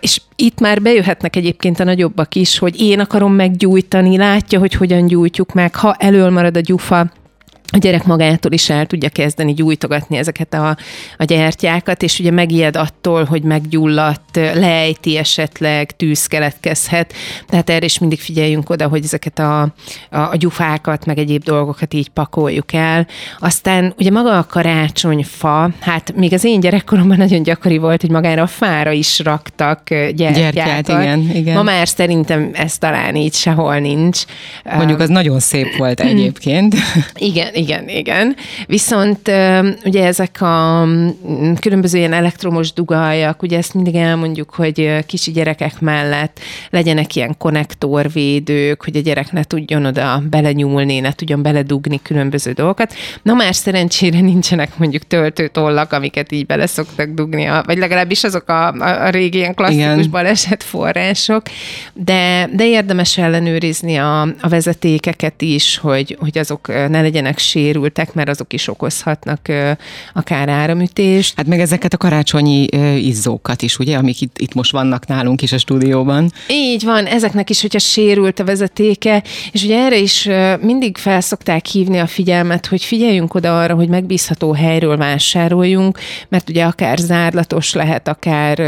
és 0.00 0.20
itt 0.36 0.60
már 0.60 0.82
bejöhetnek 0.82 1.36
egyébként 1.36 1.80
a 1.80 1.84
nagyobbak 1.84 2.34
is, 2.34 2.58
hogy 2.58 2.80
én 2.80 3.00
akarom 3.00 3.31
meggyújtani, 3.32 4.16
látja, 4.16 4.58
hogy 4.58 4.74
hogyan 4.74 5.06
gyújtjuk 5.06 5.52
meg, 5.52 5.74
ha 5.74 5.94
elől 5.98 6.30
marad 6.30 6.56
a 6.56 6.60
gyufa, 6.60 7.10
a 7.74 7.78
gyerek 7.78 8.04
magától 8.04 8.52
is 8.52 8.70
el 8.70 8.86
tudja 8.86 9.08
kezdeni 9.08 9.54
gyújtogatni 9.54 10.16
ezeket 10.16 10.54
a, 10.54 10.76
a 11.18 11.24
gyertyákat, 11.24 12.02
és 12.02 12.18
ugye 12.18 12.30
megijed 12.30 12.76
attól, 12.76 13.24
hogy 13.24 13.42
meggyulladt, 13.42 14.36
lejti 14.36 15.16
esetleg, 15.16 15.96
tűz 15.96 16.26
keletkezhet. 16.26 17.12
Tehát 17.48 17.70
erre 17.70 17.84
is 17.84 17.98
mindig 17.98 18.20
figyeljünk 18.20 18.70
oda, 18.70 18.88
hogy 18.88 19.04
ezeket 19.04 19.38
a, 19.38 19.60
a, 19.62 19.70
a 20.10 20.36
gyufákat, 20.36 21.06
meg 21.06 21.18
egyéb 21.18 21.42
dolgokat 21.42 21.94
így 21.94 22.08
pakoljuk 22.08 22.72
el. 22.72 23.06
Aztán 23.38 23.94
ugye 23.98 24.10
maga 24.10 24.38
a 24.38 24.46
karácsonyfa, 24.46 25.70
hát 25.80 26.12
még 26.16 26.32
az 26.32 26.44
én 26.44 26.60
gyerekkoromban 26.60 27.16
nagyon 27.16 27.42
gyakori 27.42 27.78
volt, 27.78 28.00
hogy 28.00 28.10
magára 28.10 28.42
a 28.42 28.46
fára 28.46 28.90
is 28.90 29.18
raktak 29.18 29.88
gyertyákat. 29.88 30.52
Gyertyát, 30.52 30.88
igen, 30.88 31.30
igen. 31.34 31.56
Ma 31.56 31.62
már 31.62 31.88
szerintem 31.88 32.50
ez 32.52 32.78
talán 32.78 33.16
így 33.16 33.34
sehol 33.34 33.78
nincs. 33.78 34.24
Mondjuk 34.64 35.00
az 35.00 35.08
nagyon 35.08 35.40
szép 35.40 35.76
volt 35.76 36.00
egyébként. 36.00 36.74
Igen, 37.14 37.54
igen, 37.62 37.88
igen. 37.88 38.36
Viszont 38.66 39.30
ugye 39.84 40.06
ezek 40.06 40.40
a 40.40 40.86
különböző 41.60 41.98
ilyen 41.98 42.12
elektromos 42.12 42.72
dugajak, 42.72 43.42
ugye 43.42 43.56
ezt 43.56 43.74
mindig 43.74 43.94
elmondjuk, 43.94 44.50
hogy 44.54 45.06
kicsi 45.06 45.30
gyerekek 45.30 45.80
mellett 45.80 46.40
legyenek 46.70 47.16
ilyen 47.16 47.34
konnektorvédők, 47.38 48.84
hogy 48.84 48.96
a 48.96 49.00
gyerek 49.00 49.32
ne 49.32 49.44
tudjon 49.44 49.84
oda 49.84 50.22
belenyúlni, 50.30 51.00
ne 51.00 51.12
tudjon 51.12 51.42
beledugni 51.42 52.00
különböző 52.02 52.52
dolgokat. 52.52 52.94
Na 53.22 53.34
már 53.34 53.54
szerencsére 53.54 54.20
nincsenek 54.20 54.78
mondjuk 54.78 55.06
töltőtollak, 55.06 55.92
amiket 55.92 56.32
így 56.32 56.46
bele 56.46 56.66
szoktak 56.66 57.08
dugni, 57.10 57.48
vagy 57.64 57.78
legalábbis 57.78 58.24
azok 58.24 58.48
a, 58.48 58.72
a, 58.72 59.04
a 59.06 59.08
régi 59.08 59.38
ilyen 59.38 59.54
klasszikus 59.54 59.82
Igen. 59.84 60.10
baleset 60.10 60.62
források, 60.62 61.42
de, 61.94 62.48
de 62.52 62.66
érdemes 62.66 63.18
ellenőrizni 63.18 63.96
a, 63.96 64.20
a 64.22 64.48
vezetékeket 64.48 65.42
is, 65.42 65.78
hogy, 65.78 66.16
hogy 66.20 66.38
azok 66.38 66.66
ne 66.66 67.00
legyenek 67.00 67.38
sérültek, 67.52 68.14
mert 68.14 68.28
azok 68.28 68.52
is 68.52 68.68
okozhatnak 68.68 69.40
akár 70.14 70.48
áramütést. 70.48 71.36
Hát 71.36 71.46
meg 71.46 71.60
ezeket 71.60 71.92
a 71.92 71.96
karácsonyi 71.96 72.64
izzókat 72.96 73.62
is, 73.62 73.78
ugye, 73.78 73.96
amik 73.96 74.20
itt, 74.20 74.38
itt 74.38 74.54
most 74.54 74.72
vannak 74.72 75.06
nálunk 75.06 75.42
is 75.42 75.52
a 75.52 75.58
stúdióban. 75.58 76.32
Így 76.48 76.84
van, 76.84 77.06
ezeknek 77.06 77.50
is, 77.50 77.60
hogyha 77.60 77.78
sérült 77.78 78.38
a 78.38 78.44
vezetéke, 78.44 79.22
és 79.52 79.62
ugye 79.62 79.78
erre 79.84 79.98
is 79.98 80.28
mindig 80.60 80.96
felszokták 80.96 81.66
hívni 81.66 81.98
a 81.98 82.06
figyelmet, 82.06 82.66
hogy 82.66 82.84
figyeljünk 82.84 83.34
oda 83.34 83.60
arra, 83.60 83.74
hogy 83.74 83.88
megbízható 83.88 84.52
helyről 84.52 84.96
vásároljunk, 84.96 85.98
mert 86.28 86.48
ugye 86.48 86.64
akár 86.64 86.98
zárlatos 86.98 87.72
lehet, 87.72 88.08
akár 88.08 88.58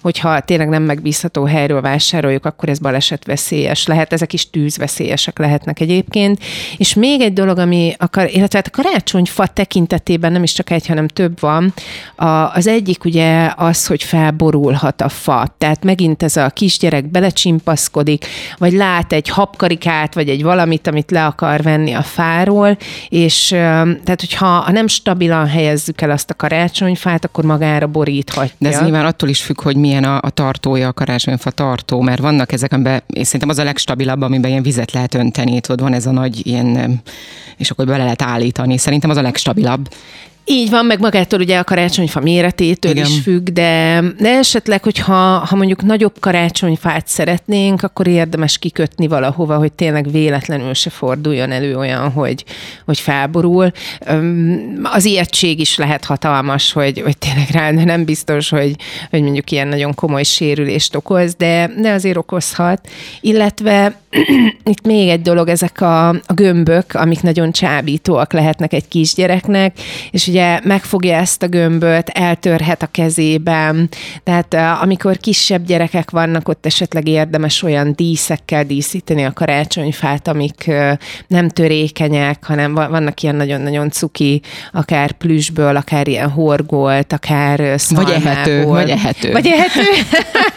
hogyha 0.00 0.40
tényleg 0.40 0.68
nem 0.68 0.82
megbízható 0.82 1.44
helyről 1.44 1.80
vásároljuk, 1.80 2.44
akkor 2.44 2.68
ez 2.68 2.78
balesetveszélyes 2.78 3.86
lehet, 3.86 4.12
ezek 4.12 4.32
is 4.32 4.50
tűzveszélyesek 4.50 5.38
lehetnek 5.38 5.80
egyébként. 5.80 6.42
És 6.76 6.94
még 6.94 7.20
egy 7.20 7.32
dolog, 7.32 7.58
ami 7.58 7.94
akar, 8.02 8.28
illetve 8.32 8.58
hát 8.58 8.66
a 8.66 8.82
karácsonyfa 8.82 9.46
tekintetében 9.46 10.32
nem 10.32 10.42
is 10.42 10.52
csak 10.52 10.70
egy, 10.70 10.86
hanem 10.86 11.08
több 11.08 11.40
van. 11.40 11.74
A, 12.16 12.26
az 12.26 12.66
egyik 12.66 13.04
ugye 13.04 13.52
az, 13.56 13.86
hogy 13.86 14.02
felborulhat 14.02 15.00
a 15.00 15.08
fa. 15.08 15.54
Tehát 15.58 15.84
megint 15.84 16.22
ez 16.22 16.36
a 16.36 16.48
kisgyerek 16.48 17.10
belecsimpaszkodik, 17.10 18.26
vagy 18.58 18.72
lát 18.72 19.12
egy 19.12 19.28
habkarikát, 19.28 20.14
vagy 20.14 20.28
egy 20.28 20.42
valamit, 20.42 20.86
amit 20.86 21.10
le 21.10 21.26
akar 21.26 21.62
venni 21.62 21.92
a 21.92 22.02
fáról, 22.02 22.76
és 23.08 23.46
tehát, 24.04 24.20
hogyha 24.20 24.46
ha 24.46 24.72
nem 24.72 24.86
stabilan 24.86 25.46
helyezzük 25.46 26.00
el 26.00 26.10
azt 26.10 26.30
a 26.30 26.34
karácsonyfát, 26.34 27.24
akkor 27.24 27.44
magára 27.44 27.86
boríthatja. 27.86 28.54
De 28.58 28.68
ez 28.68 28.80
nyilván 28.80 29.04
attól 29.04 29.28
is 29.28 29.42
függ, 29.42 29.60
hogy 29.62 29.76
milyen 29.76 30.04
a, 30.04 30.18
a 30.22 30.30
tartója 30.30 30.88
a 30.88 30.92
karácsonyfa 30.92 31.50
tartó, 31.50 32.00
mert 32.00 32.20
vannak 32.20 32.52
ezek, 32.52 32.72
amiben, 32.72 33.02
én 33.06 33.24
szerintem 33.24 33.48
az 33.48 33.58
a 33.58 33.64
legstabilabb, 33.64 34.20
amiben 34.20 34.50
ilyen 34.50 34.62
vizet 34.62 34.92
lehet 34.92 35.14
önteni, 35.14 35.60
tudod, 35.60 35.80
van 35.80 35.92
ez 35.94 36.06
a 36.06 36.10
nagy 36.10 36.46
ilyen, 36.46 37.00
és 37.56 37.70
akkor 37.70 37.86
bele 37.92 38.04
lehet 38.04 38.22
állítani. 38.22 38.76
Szerintem 38.76 39.10
az 39.10 39.16
a 39.16 39.22
legstabilabb. 39.22 39.88
Így 40.44 40.70
van, 40.70 40.86
meg 40.86 41.00
magától 41.00 41.40
ugye 41.40 41.58
a 41.58 41.64
karácsonyfa 41.64 42.20
méretétől 42.20 42.92
Igen. 42.92 43.06
is 43.06 43.20
függ, 43.20 43.48
de, 43.48 44.02
de 44.18 44.28
esetleg, 44.28 44.82
hogyha 44.82 45.14
ha 45.48 45.56
mondjuk 45.56 45.82
nagyobb 45.82 46.14
karácsonyfát 46.20 47.06
szeretnénk, 47.06 47.82
akkor 47.82 48.06
érdemes 48.06 48.58
kikötni 48.58 49.06
valahova, 49.06 49.56
hogy 49.56 49.72
tényleg 49.72 50.10
véletlenül 50.10 50.74
se 50.74 50.90
forduljon 50.90 51.50
elő 51.50 51.76
olyan, 51.76 52.10
hogy, 52.10 52.44
hogy 52.84 52.98
felborul. 52.98 53.72
Az 54.82 55.04
ijegység 55.04 55.60
is 55.60 55.76
lehet 55.76 56.04
hatalmas, 56.04 56.72
hogy, 56.72 57.00
hogy 57.00 57.18
tényleg 57.18 57.48
rá, 57.50 57.70
nem 57.70 58.04
biztos, 58.04 58.48
hogy, 58.48 58.76
hogy 59.10 59.22
mondjuk 59.22 59.50
ilyen 59.50 59.68
nagyon 59.68 59.94
komoly 59.94 60.22
sérülést 60.22 60.94
okoz, 60.94 61.34
de, 61.34 61.70
de 61.80 61.92
azért 61.92 62.16
okozhat. 62.16 62.88
Illetve 63.20 64.00
itt 64.72 64.86
még 64.86 65.08
egy 65.08 65.22
dolog, 65.22 65.48
ezek 65.48 65.80
a, 65.80 66.08
a 66.08 66.32
gömbök, 66.34 66.94
amik 66.94 67.22
nagyon 67.22 67.52
csábítóak 67.52 68.32
lehetnek 68.32 68.72
egy 68.72 68.88
kisgyereknek, 68.88 69.78
és 70.10 70.26
ugye 70.32 70.60
megfogja 70.62 71.16
ezt 71.16 71.42
a 71.42 71.46
gömböt, 71.46 72.08
eltörhet 72.08 72.82
a 72.82 72.86
kezében, 72.86 73.88
tehát 74.24 74.54
amikor 74.82 75.16
kisebb 75.16 75.66
gyerekek 75.66 76.10
vannak, 76.10 76.48
ott 76.48 76.66
esetleg 76.66 77.08
érdemes 77.08 77.62
olyan 77.62 77.92
díszekkel 77.96 78.64
díszíteni 78.64 79.24
a 79.24 79.32
karácsonyfát, 79.32 80.28
amik 80.28 80.70
nem 81.26 81.48
törékenyek, 81.48 82.44
hanem 82.44 82.74
vannak 82.74 83.22
ilyen 83.22 83.36
nagyon-nagyon 83.36 83.90
cuki, 83.90 84.40
akár 84.72 85.12
plüsből, 85.12 85.76
akár 85.76 86.08
ilyen 86.08 86.30
horgolt, 86.30 87.12
akár 87.12 87.80
szalmából. 87.80 88.14
Vagy 88.14 88.24
ehető. 88.24 88.66
Vagy 88.66 88.90
ehető. 88.90 89.32
Vagy 89.32 89.46
ehető. 89.46 89.80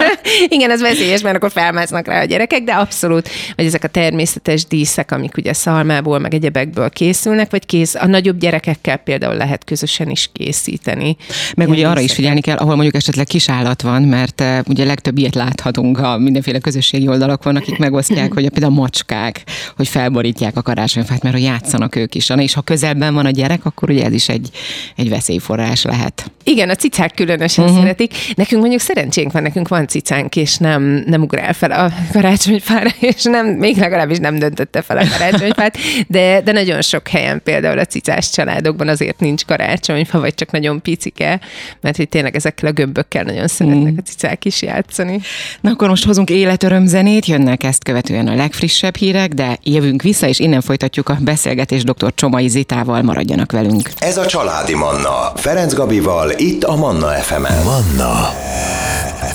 Igen, 0.48 0.72
ez 0.72 0.82
veszélyes, 0.82 1.22
mert 1.22 1.36
akkor 1.36 1.52
felmásznak 1.52 2.08
rá 2.08 2.22
a 2.22 2.26
gyerekek, 2.26 2.64
de 2.64 2.74
abszolút, 2.74 3.30
vagy 3.56 3.66
ezek 3.66 3.84
a 3.84 3.88
természetes 3.88 4.66
díszek, 4.66 5.12
amik 5.12 5.38
ugye 5.38 5.54
szalmából, 5.54 6.20
meg 6.20 6.34
egyebekből 6.34 6.90
készülnek, 6.90 7.52
vagy 7.52 7.66
kész, 7.66 7.96
a 7.96 8.06
nagyobb 8.06 8.38
gyerekekkel 8.38 8.98
például 8.98 9.36
lehet 9.36 9.64
közösen 9.64 10.10
is 10.10 10.30
készíteni. 10.34 11.18
Meg 11.56 11.70
ugye 11.70 11.88
arra 11.88 12.00
is 12.00 12.14
figyelni 12.14 12.42
kell, 12.42 12.58
ahol 12.58 12.74
mondjuk 12.74 12.96
esetleg 12.96 13.26
kis 13.26 13.50
állat 13.50 13.82
van, 13.82 14.02
mert 14.02 14.42
uh, 14.42 14.58
ugye 14.68 14.86
legtöbb 14.86 15.18
ilyet 15.18 15.36
láthatunk, 15.36 16.00
a 16.00 16.18
mindenféle 16.18 16.60
közösségi 16.60 17.08
oldalak 17.08 17.44
van, 17.44 17.56
akik 17.56 17.78
megosztják, 17.78 18.34
hogy 18.34 18.50
például 18.50 18.74
a 18.74 18.76
macskák, 18.76 19.44
hogy 19.76 19.88
felborítják 19.88 20.58
a 20.58 20.62
karácsonyfát, 20.62 21.24
mert 21.24 21.36
hogy 21.36 21.44
játszanak 21.44 21.96
ők 21.96 22.16
is. 22.16 22.30
És 22.38 22.54
ha 22.54 22.62
közelben 22.62 23.14
van 23.14 23.26
a 23.26 23.30
gyerek, 23.30 23.66
akkor 23.66 23.90
ugye 23.90 24.06
ez 24.06 24.14
is 24.14 24.30
egy, 24.30 24.50
egy 24.96 25.10
veszélyforrás 25.10 25.84
lehet. 25.84 26.32
Igen, 26.44 26.70
a 26.70 26.76
cicák 26.76 27.14
különösen 27.14 27.66
uh-huh. 27.66 27.80
szeretik. 27.80 28.14
Nekünk 28.36 28.62
mondjuk 28.62 28.82
szerencsénk 28.82 29.32
van, 29.32 29.42
nekünk 29.42 29.68
van 29.68 29.88
cicánk, 30.16 30.36
és 30.36 30.58
nem, 30.58 31.04
nem 31.06 31.22
ugrál 31.22 31.54
fel 31.54 31.72
a 31.72 31.92
karácsonyfára, 32.12 32.90
és 33.16 33.24
nem, 33.24 33.48
még 33.48 33.78
legalábbis 33.78 34.18
nem 34.18 34.40
döntötte 34.40 34.82
fel 34.82 34.98
a 34.98 35.08
karácsonyfát, 35.10 35.78
de, 36.08 36.42
de 36.42 36.52
nagyon 36.52 36.82
sok 36.82 37.08
helyen 37.08 37.42
például 37.44 37.80
a 37.80 37.86
cicás 37.86 38.30
családokban 38.30 38.88
azért 38.88 39.20
nincs 39.20 39.46
karácsonyfa, 39.46 40.20
vagy 40.20 40.34
csak 40.34 40.52
nagyon 40.52 40.82
picike, 40.82 41.40
mert 41.82 41.98
hogy 41.98 42.10
tényleg 42.10 42.36
ezekkel 42.36 42.70
a 42.70 42.72
gömbökkel 42.72 43.24
nagyon 43.24 43.48
szeretnek 43.48 43.92
mm. 43.92 43.98
a 43.98 44.02
cicák 44.02 44.46
is 44.46 44.62
játszani. 44.62 45.20
Na 45.62 45.70
akkor 45.70 45.90
most 45.90 46.06
hozunk 46.06 46.30
életöröm 46.30 46.86
zenét, 46.86 47.26
jönnek 47.26 47.64
ezt 47.64 47.84
követően 47.84 48.28
a 48.28 48.36
legfrissebb 48.36 48.96
hírek, 48.96 49.34
de 49.34 49.58
jövünk 49.64 50.02
vissza, 50.02 50.28
és 50.28 50.40
innen 50.40 50.62
folytatjuk 50.62 51.10
a 51.10 51.18
beszélgetést 51.22 51.86
dr. 51.86 52.14
Csomai 52.16 52.48
Zitával, 52.48 53.02
maradjanak 53.02 53.52
velünk. 53.52 53.90
Ez 53.98 54.18
a 54.18 54.26
Családi 54.26 54.76
Manna, 54.76 55.32
Ferenc 55.36 55.74
Gabival, 55.74 56.32
itt 56.38 56.64
a 56.64 56.76
Manna 56.76 57.08
FM-en. 57.08 57.64
Manna 57.64 58.34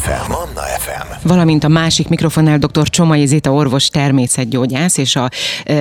FM. 0.02 0.30
Manna 0.30 0.69
FM. 0.78 1.28
Valamint 1.28 1.64
a 1.64 1.68
másik 1.68 2.08
mikrofonnál 2.08 2.58
dr. 2.58 2.88
Csomai 2.88 3.26
Zita 3.26 3.52
orvos 3.52 3.88
természetgyógyász, 3.88 4.96
és 4.96 5.16
a 5.16 5.28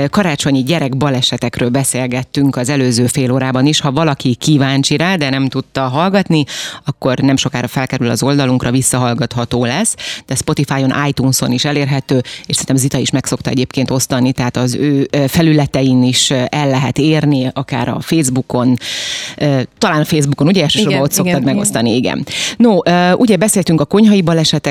karácsonyi 0.10 0.64
gyerek 0.64 0.98
balesetekről 0.98 1.70
beszélgettünk 1.70 2.56
az 2.56 2.70
előző 2.70 3.08
fél 3.08 3.32
órában 3.32 3.66
is. 3.66 3.80
Ha 3.80 3.92
valaki 3.92 4.36
kíváncsi 4.36 4.98
rá, 4.98 5.16
de 5.16 5.30
nem 5.30 5.48
tudta 5.48 5.82
hallgatni, 5.82 6.44
akkor 6.86 7.18
nem 7.18 7.38
sokára 7.38 7.68
felkerül 7.68 8.10
az 8.10 8.24
oldalunkra, 8.24 8.72
visszahallgatható 8.72 9.66
lesz, 9.66 9.96
de 10.26 10.36
Spotify-on, 10.36 10.94
iTunes-on 11.08 11.52
is 11.52 11.66
elérhető, 11.66 12.18
és 12.46 12.56
szerintem 12.56 12.76
Zita 12.76 12.98
is 12.98 13.12
meg 13.12 13.26
szokta 13.26 13.50
egyébként 13.50 13.92
osztani, 13.92 14.32
tehát 14.32 14.58
az 14.58 14.76
ő 14.76 15.10
felületein 15.28 16.04
is 16.04 16.32
el 16.32 16.70
lehet 16.70 16.98
érni, 16.98 17.52
akár 17.54 17.88
a 17.88 18.00
Facebookon, 18.00 18.76
talán 19.78 20.02
a 20.02 20.06
Facebookon, 20.06 20.48
ugye 20.48 20.62
elsősorban 20.62 20.94
igen, 20.94 21.04
ott 21.04 21.12
szoktad 21.12 21.42
igen, 21.42 21.54
megosztani, 21.54 21.96
igen. 21.96 22.26
No, 22.58 22.78
ugye 23.14 23.36
beszéltünk 23.36 23.82
a 23.82 23.86
konyhai 23.86 24.22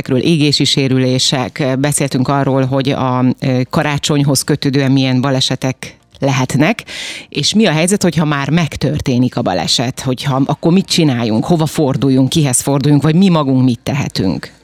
balesetekről, 0.08 0.18
égési 0.18 0.64
sérülések, 0.64 1.76
beszéltünk 1.78 2.28
arról, 2.28 2.64
hogy 2.64 2.90
a 2.90 3.24
karácsonyhoz 3.70 4.42
kötődően 4.42 4.92
milyen 4.92 5.20
balesetek 5.20 5.96
lehetnek, 6.18 6.84
és 7.28 7.54
mi 7.54 7.66
a 7.66 7.70
helyzet, 7.70 8.02
hogyha 8.02 8.24
már 8.24 8.50
megtörténik 8.50 9.36
a 9.36 9.42
baleset, 9.42 10.00
hogyha 10.00 10.42
akkor 10.46 10.72
mit 10.72 10.86
csináljunk, 10.86 11.44
hova 11.44 11.66
forduljunk, 11.66 12.28
kihez 12.28 12.60
forduljunk, 12.60 13.02
vagy 13.02 13.14
mi 13.14 13.28
magunk 13.28 13.64
mit 13.64 13.80
tehetünk? 13.82 14.57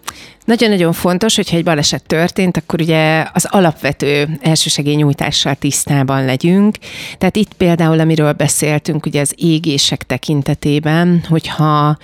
Nagyon-nagyon 0.44 0.92
fontos, 0.92 1.36
hogyha 1.36 1.56
egy 1.56 1.64
baleset 1.64 2.06
történt, 2.06 2.56
akkor 2.56 2.80
ugye 2.80 3.26
az 3.32 3.46
alapvető 3.50 4.38
elsősegélynyújtással 4.40 5.54
tisztában 5.54 6.24
legyünk. 6.24 6.76
Tehát 7.18 7.36
itt 7.36 7.52
például, 7.52 8.00
amiről 8.00 8.32
beszéltünk, 8.32 9.06
ugye 9.06 9.20
az 9.20 9.34
égések 9.36 10.02
tekintetében, 10.02 11.24
hogyha 11.28 11.98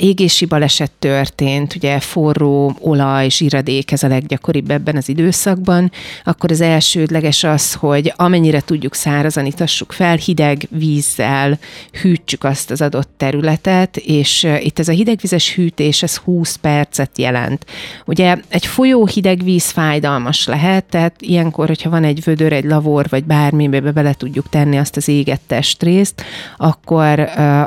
égési 0.00 0.44
baleset 0.44 0.90
történt, 0.98 1.74
ugye 1.74 2.00
forró 2.00 2.76
olaj, 2.80 3.28
zsiradék, 3.28 3.92
ez 3.92 4.02
a 4.02 4.08
leggyakoribb 4.08 4.70
ebben 4.70 4.96
az 4.96 5.08
időszakban, 5.08 5.92
akkor 6.24 6.50
az 6.50 6.60
elsődleges 6.60 7.44
az, 7.44 7.74
hogy 7.74 8.12
amennyire 8.16 8.60
tudjuk 8.60 8.94
szárazan 8.94 9.46
itassuk 9.46 9.92
fel, 9.92 10.16
hideg 10.16 10.68
vízzel 10.70 11.58
hűtsük 12.02 12.44
azt 12.44 12.70
az 12.70 12.80
adott 12.80 13.10
területet, 13.16 13.96
és 13.96 14.46
itt 14.60 14.78
ez 14.78 14.88
a 14.88 14.92
hidegvizes 14.92 15.54
hűtés, 15.54 16.02
ez 16.02 16.16
20 16.16 16.56
percet 16.56 17.18
jelent. 17.18 17.68
Ugye 18.06 18.36
egy 18.48 18.66
folyó 18.66 19.06
hideg 19.06 19.42
víz 19.44 19.70
fájdalmas 19.70 20.46
lehet, 20.46 20.84
tehát 20.84 21.14
ilyenkor, 21.18 21.66
hogyha 21.66 21.90
van 21.90 22.04
egy 22.04 22.24
vödör, 22.24 22.52
egy 22.52 22.64
lavor, 22.64 23.06
vagy 23.08 23.24
bármibe 23.24 23.80
bele 23.80 24.12
tudjuk 24.12 24.48
tenni 24.48 24.78
azt 24.78 24.96
az 24.96 25.08
égett 25.08 25.42
testrészt, 25.46 26.24
akkor, 26.56 27.20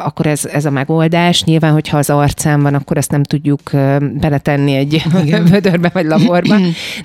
akkor 0.03 0.27
ez, 0.27 0.45
ez 0.45 0.65
a 0.65 0.69
megoldás. 0.69 1.43
Nyilván, 1.43 1.72
hogyha 1.72 1.98
az 1.98 2.10
arcán 2.10 2.62
van, 2.62 2.74
akkor 2.74 2.98
ezt 2.98 3.12
nem 3.12 3.24
tudjuk 3.24 3.62
beletenni 4.13 4.75
egy 4.75 5.03
Igen. 5.24 5.45
vödörbe 5.53 5.89
vagy 5.93 6.05
laborba. 6.05 6.55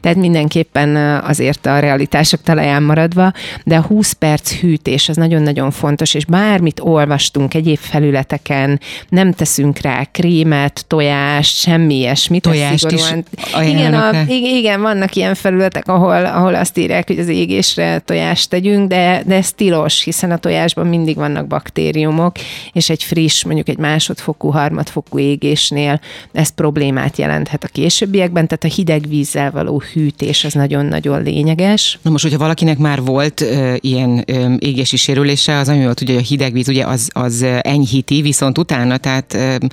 Tehát 0.01 0.19
mindenképpen 0.19 0.97
azért 1.23 1.67
a 1.67 1.79
realitások 1.79 2.43
talaján 2.43 2.83
maradva, 2.83 3.33
de 3.65 3.77
a 3.77 3.83
20 3.83 4.13
perc 4.13 4.53
hűtés 4.53 5.09
az 5.09 5.17
nagyon-nagyon 5.17 5.71
fontos, 5.71 6.15
és 6.15 6.25
bármit 6.25 6.81
olvastunk 6.81 7.55
egyéb 7.55 7.79
felületeken, 7.79 8.81
nem 9.09 9.33
teszünk 9.33 9.79
rá 9.79 10.05
krémet, 10.05 10.85
tojást, 10.87 11.57
semmi 11.57 11.95
ilyesmit. 11.95 12.43
Tojást 12.43 12.88
szigorúan. 12.89 13.25
igen, 13.63 13.95
a, 13.95 14.25
igen, 14.29 14.81
vannak 14.81 15.15
ilyen 15.15 15.35
felületek, 15.35 15.89
ahol, 15.89 16.25
ahol 16.25 16.55
azt 16.55 16.79
írják, 16.79 17.07
hogy 17.07 17.19
az 17.19 17.29
égésre 17.29 17.99
tojást 17.99 18.51
tegyünk, 18.51 18.89
de, 18.89 19.23
de 19.27 19.35
ez 19.35 19.53
tilos, 19.53 20.03
hiszen 20.03 20.31
a 20.31 20.37
tojásban 20.37 20.87
mindig 20.87 21.17
vannak 21.17 21.47
baktériumok, 21.47 22.37
és 22.73 22.91
egy 22.91 23.03
friss, 23.03 23.45
mondjuk 23.45 23.69
egy 23.69 23.79
másodfokú, 23.79 24.49
harmadfokú 24.49 25.19
égésnél 25.19 26.01
ez 26.33 26.55
problémát 26.55 27.19
jelenthet 27.19 27.65
a 27.65 27.69
későbbiekben, 27.69 28.47
tehát 28.47 28.65
a 28.65 28.77
hideg 28.77 29.09
vízzel 29.09 29.51
való 29.51 29.83
hűtés 29.93 30.45
az 30.45 30.53
nagyon-nagyon 30.53 31.23
lényeges. 31.23 31.99
Na 32.03 32.11
most, 32.11 32.23
hogyha 32.23 32.39
valakinek 32.39 32.79
már 32.79 33.03
volt 33.03 33.41
uh, 33.41 33.75
ilyen 33.81 34.25
um, 34.33 34.57
égési 34.59 34.97
sérülése, 34.97 35.57
az 35.57 35.67
nagyon 35.67 35.83
jól 35.83 35.95
tudja, 35.95 36.15
hogy 36.15 36.23
a 36.23 36.27
hideg 36.27 36.53
víz 36.53 36.69
ugye 36.69 36.85
az, 36.85 37.11
az 37.13 37.47
enyhíti, 37.61 38.23
viszont 38.23 38.59
utána, 38.59 38.97
tehát 38.97 39.37
um, 39.63 39.69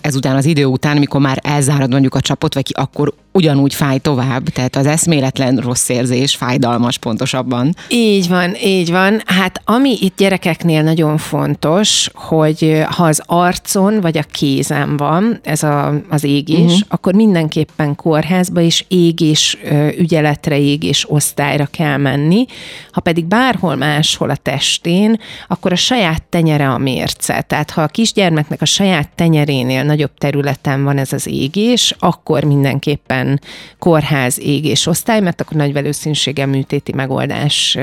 ezután 0.00 0.36
az 0.36 0.44
idő 0.44 0.64
után, 0.64 0.96
amikor 0.96 1.20
már 1.20 1.38
elzárad 1.42 1.90
mondjuk 1.90 2.14
a 2.14 2.20
csapot, 2.20 2.54
vagy 2.54 2.64
ki, 2.64 2.72
akkor 2.72 3.14
ugyanúgy 3.36 3.74
fáj 3.74 3.98
tovább, 3.98 4.48
tehát 4.48 4.76
az 4.76 4.86
eszméletlen 4.86 5.56
rossz 5.56 5.88
érzés, 5.88 6.36
fájdalmas 6.36 6.98
pontosabban. 6.98 7.74
Így 7.88 8.28
van, 8.28 8.54
így 8.64 8.90
van. 8.90 9.22
Hát 9.26 9.60
ami 9.64 9.96
itt 10.00 10.16
gyerekeknél 10.16 10.82
nagyon 10.82 11.16
fontos, 11.16 12.10
hogy 12.14 12.82
ha 12.90 13.04
az 13.04 13.22
arcon 13.26 14.00
vagy 14.00 14.18
a 14.18 14.22
kézen 14.22 14.96
van 14.96 15.40
ez 15.42 15.62
a, 15.62 15.94
az 16.08 16.24
égés, 16.24 16.58
uh-huh. 16.58 16.80
akkor 16.88 17.14
mindenképpen 17.14 17.94
kórházba 17.94 18.60
is 18.60 18.84
égés 18.88 19.58
ügyeletre, 19.98 20.58
égés 20.58 21.10
osztályra 21.10 21.66
kell 21.70 21.96
menni. 21.96 22.46
Ha 22.90 23.00
pedig 23.00 23.24
bárhol 23.24 23.76
máshol 23.76 24.30
a 24.30 24.36
testén, 24.36 25.20
akkor 25.48 25.72
a 25.72 25.76
saját 25.76 26.22
tenyere 26.22 26.68
a 26.68 26.78
mérce. 26.78 27.40
Tehát 27.40 27.70
ha 27.70 27.82
a 27.82 27.86
kisgyermeknek 27.86 28.62
a 28.62 28.64
saját 28.64 29.08
tenyerénél 29.14 29.82
nagyobb 29.82 30.14
területen 30.18 30.84
van 30.84 30.98
ez 30.98 31.12
az 31.12 31.26
égés, 31.26 31.94
akkor 31.98 32.44
mindenképpen 32.44 33.25
ilyen 33.26 33.40
kórház 33.78 34.40
égés 34.40 34.86
osztály, 34.86 35.20
mert 35.20 35.40
akkor 35.40 35.56
nagy 35.56 35.72
valószínűséggel 35.72 36.46
műtéti 36.46 36.92
megoldás 36.94 37.78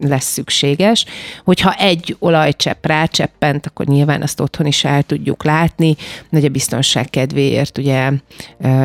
lesz 0.00 0.32
szükséges. 0.32 1.04
Hogyha 1.44 1.72
egy 1.72 2.16
olajcsepp 2.18 2.86
rácseppent, 2.86 3.66
akkor 3.66 3.86
nyilván 3.86 4.22
azt 4.22 4.40
otthon 4.40 4.66
is 4.66 4.84
el 4.84 5.02
tudjuk 5.02 5.44
látni, 5.44 5.96
nagy 6.30 6.44
a 6.44 6.48
biztonság 6.48 7.10
kedvéért 7.10 7.78
ugye 7.78 8.10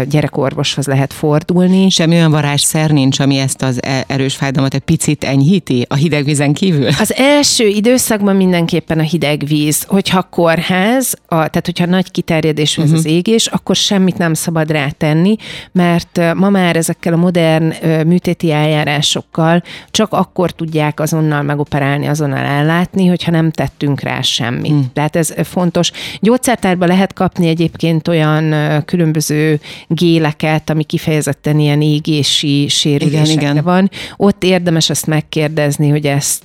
gyerekorvoshoz 0.09 0.87
lehet 0.87 1.13
fordulni. 1.13 1.89
Semmi 1.89 2.15
olyan 2.15 2.31
varázsszer 2.31 2.91
nincs, 2.91 3.19
ami 3.19 3.37
ezt 3.37 3.61
az 3.61 3.83
e- 3.83 4.03
erős 4.07 4.35
fájdalmat 4.35 4.73
egy 4.73 4.79
picit 4.79 5.23
enyhíti 5.23 5.85
a 5.89 5.95
hideg 5.95 6.23
vízen 6.23 6.53
kívül? 6.53 6.87
Az 6.99 7.13
első 7.13 7.67
időszakban 7.67 8.35
mindenképpen 8.35 8.99
a 8.99 9.03
hideg 9.03 9.43
víz. 9.45 9.83
Hogyha 9.87 10.21
kórház, 10.21 11.13
a, 11.21 11.35
tehát 11.35 11.65
hogyha 11.65 11.85
nagy 11.85 12.11
kiterjedés 12.11 12.77
uh-huh. 12.77 12.93
az 12.93 13.05
égés, 13.05 13.47
akkor 13.47 13.75
semmit 13.75 14.17
nem 14.17 14.33
szabad 14.33 14.71
rátenni, 14.71 15.35
mert 15.71 15.98
mert 15.99 16.35
ma 16.35 16.49
már 16.49 16.75
ezekkel 16.75 17.13
a 17.13 17.17
modern 17.17 17.73
műtéti 18.07 18.51
eljárásokkal 18.51 19.63
csak 19.91 20.13
akkor 20.13 20.51
tudják 20.51 20.99
azonnal 20.99 21.41
megoperálni, 21.41 22.07
azonnal 22.07 22.45
ellátni, 22.45 23.07
hogyha 23.07 23.31
nem 23.31 23.51
tettünk 23.51 24.01
rá 24.01 24.21
semmit. 24.21 24.71
Hmm. 24.71 24.89
Tehát 24.93 25.15
ez 25.15 25.33
fontos. 25.43 25.91
Gyógyszertárban 26.19 26.87
lehet 26.87 27.13
kapni 27.13 27.47
egyébként 27.47 28.07
olyan 28.07 28.53
különböző 28.85 29.59
géleket, 29.87 30.69
ami 30.69 30.83
kifejezetten 30.83 31.59
ilyen 31.59 31.81
égési 31.81 32.67
sérülésekre 32.67 33.31
igen, 33.31 33.51
igen. 33.51 33.63
van. 33.63 33.89
Ott 34.17 34.43
érdemes 34.43 34.89
azt 34.89 35.07
megkérdezni, 35.07 35.89
hogy 35.89 36.05
ezt 36.05 36.43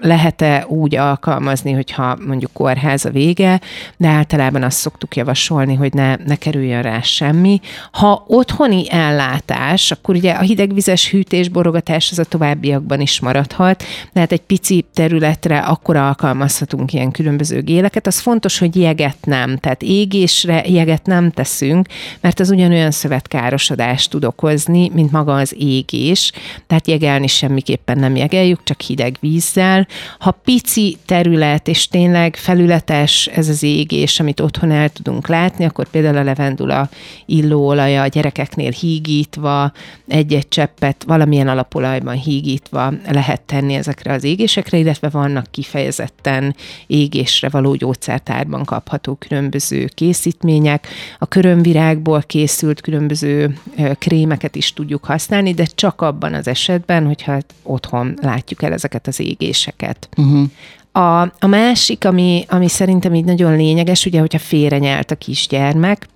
lehet-e 0.00 0.64
úgy 0.68 0.96
alkalmazni, 0.96 1.72
hogyha 1.72 2.18
mondjuk 2.26 2.52
kórház 2.52 3.04
a 3.04 3.10
vége, 3.10 3.60
de 3.96 4.08
általában 4.08 4.62
azt 4.62 4.78
szoktuk 4.78 5.16
javasolni, 5.16 5.74
hogy 5.74 5.92
ne, 5.92 6.16
ne 6.16 6.36
kerüljön 6.36 6.82
rá 6.82 7.00
semmi. 7.00 7.60
Ha 7.92 8.24
otthoni 8.26 8.84
ellátás, 8.94 9.90
akkor 9.90 10.14
ugye 10.14 10.32
a 10.32 10.40
hidegvizes 10.40 11.10
hűtés, 11.10 11.48
borogatás 11.48 12.10
az 12.10 12.18
a 12.18 12.24
továbbiakban 12.24 13.00
is 13.00 13.20
maradhat, 13.20 13.84
tehát 14.12 14.32
egy 14.32 14.40
pici 14.40 14.84
területre 14.94 15.58
akkor 15.58 15.96
alkalmazhatunk 15.96 16.92
ilyen 16.92 17.10
különböző 17.10 17.62
géleket. 17.62 18.06
Az 18.06 18.18
fontos, 18.18 18.58
hogy 18.58 18.76
jeget 18.76 19.16
nem, 19.24 19.56
tehát 19.56 19.82
égésre 19.82 20.62
jeget 20.66 21.06
nem 21.06 21.30
teszünk, 21.30 21.86
mert 22.20 22.40
az 22.40 22.50
ugyanolyan 22.50 22.90
szövetkárosodást 22.90 24.10
tud 24.10 24.24
okozni, 24.24 24.90
mint 24.92 25.12
maga 25.12 25.34
az 25.34 25.54
égés, 25.58 26.32
tehát 26.66 26.88
jegelni 26.88 27.26
semmiképpen 27.26 27.98
nem 27.98 28.16
jegeljük, 28.16 28.60
csak 28.64 28.80
hideg 28.80 29.16
vízzel. 29.20 29.86
Ha 30.18 30.30
pici 30.30 30.96
terület, 31.06 31.68
és 31.68 31.88
tényleg 31.88 32.36
felületes 32.36 33.26
ez 33.26 33.48
az 33.48 33.62
égés, 33.62 34.20
amit 34.20 34.40
otthon 34.40 34.70
el 34.70 34.88
tudunk 34.88 35.28
látni, 35.28 35.64
akkor 35.64 35.88
például 35.88 36.16
a 36.16 36.22
levendula 36.22 36.88
illóolaja 37.26 38.02
a 38.02 38.06
gyerekeknél 38.06 38.72
hígítva, 38.74 39.72
egy-egy 40.06 40.48
cseppet 40.48 41.04
valamilyen 41.06 41.48
alapolajban 41.48 42.14
hígítva 42.14 42.92
lehet 43.08 43.40
tenni 43.40 43.74
ezekre 43.74 44.12
az 44.12 44.24
égésekre, 44.24 44.78
illetve 44.78 45.08
vannak 45.08 45.46
kifejezetten 45.50 46.54
égésre 46.86 47.48
való 47.48 47.74
gyógyszertárban 47.74 48.64
kapható 48.64 49.14
különböző 49.14 49.88
készítmények. 49.94 50.86
A 51.18 51.26
körömvirágból 51.26 52.22
készült 52.22 52.80
különböző 52.80 53.58
krémeket 53.98 54.56
is 54.56 54.72
tudjuk 54.72 55.04
használni, 55.04 55.54
de 55.54 55.64
csak 55.64 56.02
abban 56.02 56.34
az 56.34 56.48
esetben, 56.48 57.06
hogyha 57.06 57.38
otthon 57.62 58.18
látjuk 58.22 58.62
el 58.62 58.72
ezeket 58.72 59.06
az 59.06 59.20
égéseket. 59.20 60.08
Uh-huh. 60.16 60.48
A, 60.92 61.20
a 61.20 61.46
másik, 61.46 62.04
ami, 62.04 62.44
ami 62.48 62.68
szerintem 62.68 63.14
így 63.14 63.24
nagyon 63.24 63.56
lényeges, 63.56 64.06
ugye, 64.06 64.20
hogyha 64.20 64.38
félrenyelt 64.38 65.10
a 65.10 65.14
kisgyermek, 65.14 66.08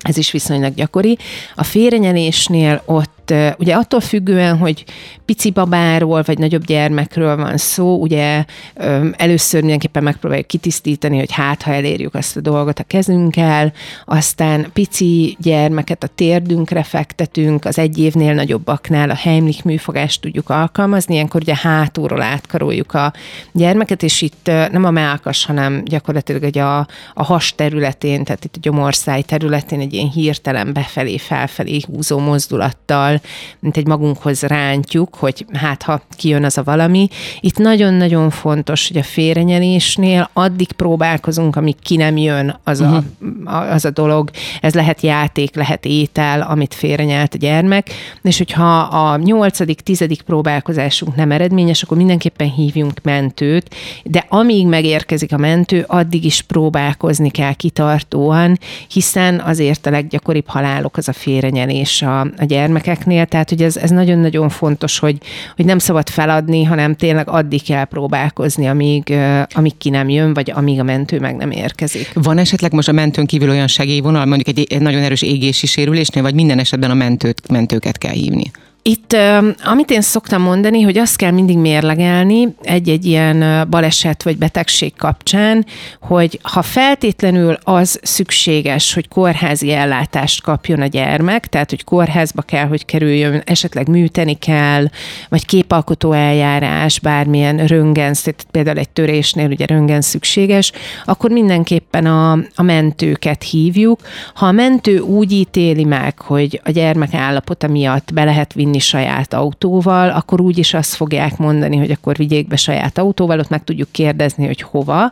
ez 0.00 0.16
is 0.16 0.30
viszonylag 0.30 0.74
gyakori. 0.74 1.18
A 1.54 1.64
félrenyelésnél 1.64 2.82
ott 2.84 3.17
ugye 3.58 3.74
attól 3.74 4.00
függően, 4.00 4.56
hogy 4.56 4.84
pici 5.24 5.50
babáról 5.50 6.22
vagy 6.22 6.38
nagyobb 6.38 6.64
gyermekről 6.64 7.36
van 7.36 7.56
szó, 7.56 8.00
ugye 8.00 8.44
először 9.12 9.60
mindenképpen 9.60 10.02
megpróbáljuk 10.02 10.46
kitisztítani, 10.46 11.18
hogy 11.18 11.32
hát, 11.32 11.62
ha 11.62 11.72
elérjük 11.72 12.14
azt 12.14 12.36
a 12.36 12.40
dolgot 12.40 12.78
a 12.78 12.82
kezünkkel, 12.82 13.72
aztán 14.04 14.70
pici 14.72 15.36
gyermeket 15.40 16.02
a 16.02 16.06
térdünkre 16.14 16.82
fektetünk, 16.82 17.64
az 17.64 17.78
egy 17.78 17.98
évnél 17.98 18.34
nagyobbaknál 18.34 19.10
a 19.10 19.14
Heimlich 19.14 19.64
műfogást 19.64 20.20
tudjuk 20.20 20.50
alkalmazni, 20.50 21.14
ilyenkor 21.14 21.40
ugye 21.40 21.54
hátulról 21.56 22.22
átkaroljuk 22.22 22.94
a 22.94 23.12
gyermeket, 23.52 24.02
és 24.02 24.22
itt 24.22 24.50
nem 24.70 24.84
a 24.84 24.90
melkas, 24.90 25.44
hanem 25.44 25.84
gyakorlatilag 25.84 26.42
egy 26.42 26.58
a, 26.58 26.78
a 27.14 27.24
has 27.24 27.54
területén, 27.54 28.24
tehát 28.24 28.44
itt 28.44 28.56
a 28.56 28.60
gyomorszáj 28.60 29.22
területén 29.22 29.80
egy 29.80 29.94
ilyen 29.94 30.10
hirtelen 30.10 30.72
befelé, 30.72 31.18
felfelé 31.18 31.80
húzó 31.86 32.18
mozdulattal 32.18 33.17
mint 33.60 33.76
egy 33.76 33.86
magunkhoz 33.86 34.42
rántjuk, 34.42 35.14
hogy 35.14 35.46
hát 35.52 35.82
ha 35.82 36.00
kijön 36.16 36.44
az 36.44 36.58
a 36.58 36.62
valami. 36.62 37.08
Itt 37.40 37.58
nagyon-nagyon 37.58 38.30
fontos, 38.30 38.88
hogy 38.88 38.96
a 38.96 39.02
félrenyelésnél 39.02 40.30
addig 40.32 40.72
próbálkozunk, 40.72 41.56
amíg 41.56 41.76
ki 41.82 41.96
nem 41.96 42.16
jön 42.16 42.58
az, 42.64 42.80
uh-huh. 42.80 43.04
a, 43.44 43.56
az 43.56 43.84
a 43.84 43.90
dolog. 43.90 44.30
Ez 44.60 44.74
lehet 44.74 45.00
játék, 45.00 45.54
lehet 45.54 45.84
étel, 45.84 46.40
amit 46.40 46.74
félrenyelt 46.74 47.34
a 47.34 47.38
gyermek, 47.38 47.90
és 48.22 48.38
hogyha 48.38 48.78
a 48.78 49.16
nyolcadik, 49.16 49.80
tizedik 49.80 50.22
próbálkozásunk 50.22 51.16
nem 51.16 51.30
eredményes, 51.30 51.82
akkor 51.82 51.96
mindenképpen 51.96 52.50
hívjunk 52.50 53.00
mentőt, 53.02 53.74
de 54.04 54.24
amíg 54.28 54.66
megérkezik 54.66 55.32
a 55.32 55.36
mentő, 55.36 55.84
addig 55.86 56.24
is 56.24 56.42
próbálkozni 56.42 57.30
kell 57.30 57.52
kitartóan, 57.52 58.58
hiszen 58.88 59.40
azért 59.40 59.86
a 59.86 59.90
leggyakoribb 59.90 60.46
halálok 60.46 60.96
az 60.96 61.08
a 61.08 61.12
félrenyelés 61.12 62.02
a, 62.02 62.20
a 62.20 62.44
gyermekeknél, 62.44 63.07
gyerekeknél, 63.08 63.26
tehát 63.26 63.48
hogy 63.48 63.62
ez, 63.62 63.76
ez 63.76 63.90
nagyon-nagyon 63.90 64.48
fontos, 64.48 64.98
hogy, 64.98 65.16
hogy 65.56 65.64
nem 65.64 65.78
szabad 65.78 66.08
feladni, 66.08 66.64
hanem 66.64 66.94
tényleg 66.94 67.28
addig 67.28 67.62
kell 67.62 67.84
próbálkozni, 67.84 68.68
amíg, 68.68 69.14
amíg 69.50 69.76
ki 69.78 69.90
nem 69.90 70.08
jön, 70.08 70.34
vagy 70.34 70.52
amíg 70.54 70.80
a 70.80 70.82
mentő 70.82 71.20
meg 71.20 71.36
nem 71.36 71.50
érkezik. 71.50 72.10
Van 72.14 72.38
esetleg 72.38 72.72
most 72.72 72.88
a 72.88 72.92
mentőn 72.92 73.26
kívül 73.26 73.50
olyan 73.50 73.66
segélyvonal, 73.66 74.24
mondjuk 74.24 74.48
egy, 74.56 74.66
egy 74.72 74.80
nagyon 74.80 75.02
erős 75.02 75.22
égési 75.22 75.66
sérülésnél, 75.66 76.22
vagy 76.22 76.34
minden 76.34 76.58
esetben 76.58 76.90
a 76.90 76.94
mentőt, 76.94 77.48
mentőket 77.48 77.98
kell 77.98 78.12
hívni? 78.12 78.50
Itt, 78.82 79.16
amit 79.64 79.90
én 79.90 80.00
szoktam 80.00 80.42
mondani, 80.42 80.80
hogy 80.80 80.98
azt 80.98 81.16
kell 81.16 81.30
mindig 81.30 81.58
mérlegelni 81.58 82.54
egy-egy 82.62 83.04
ilyen 83.04 83.68
baleset 83.70 84.22
vagy 84.22 84.38
betegség 84.38 84.96
kapcsán, 84.96 85.66
hogy 86.00 86.38
ha 86.42 86.62
feltétlenül 86.62 87.58
az 87.62 88.00
szükséges, 88.02 88.94
hogy 88.94 89.08
kórházi 89.08 89.72
ellátást 89.72 90.42
kapjon 90.42 90.80
a 90.80 90.86
gyermek, 90.86 91.46
tehát 91.46 91.70
hogy 91.70 91.84
kórházba 91.84 92.42
kell, 92.42 92.66
hogy 92.66 92.84
kerüljön, 92.84 93.42
esetleg 93.44 93.88
műteni 93.88 94.34
kell, 94.34 94.86
vagy 95.28 95.46
képalkotó 95.46 96.12
eljárás, 96.12 97.00
bármilyen 97.00 97.56
tehát 97.56 98.46
például 98.50 98.78
egy 98.78 98.88
törésnél 98.88 99.48
ugye 99.48 99.66
röngen 99.66 100.00
szükséges, 100.00 100.72
akkor 101.04 101.30
mindenképpen 101.30 102.06
a, 102.06 102.32
a 102.54 102.62
mentőket 102.62 103.42
hívjuk. 103.42 104.00
Ha 104.34 104.46
a 104.46 104.52
mentő 104.52 104.98
úgy 104.98 105.32
ítéli 105.32 105.84
meg, 105.84 106.20
hogy 106.20 106.60
a 106.64 106.70
gyermek 106.70 107.14
állapota 107.14 107.68
miatt 107.68 108.12
be 108.12 108.24
lehet 108.24 108.52
vinni 108.52 108.67
vinni 108.68 108.78
saját 108.78 109.34
autóval, 109.34 110.10
akkor 110.10 110.40
úgyis 110.40 110.74
azt 110.74 110.94
fogják 110.94 111.36
mondani, 111.36 111.76
hogy 111.76 111.90
akkor 111.90 112.16
vigyék 112.16 112.48
be 112.48 112.56
saját 112.56 112.98
autóval, 112.98 113.38
ott 113.38 113.48
meg 113.48 113.64
tudjuk 113.64 113.88
kérdezni, 113.90 114.46
hogy 114.46 114.60
hova. 114.60 115.10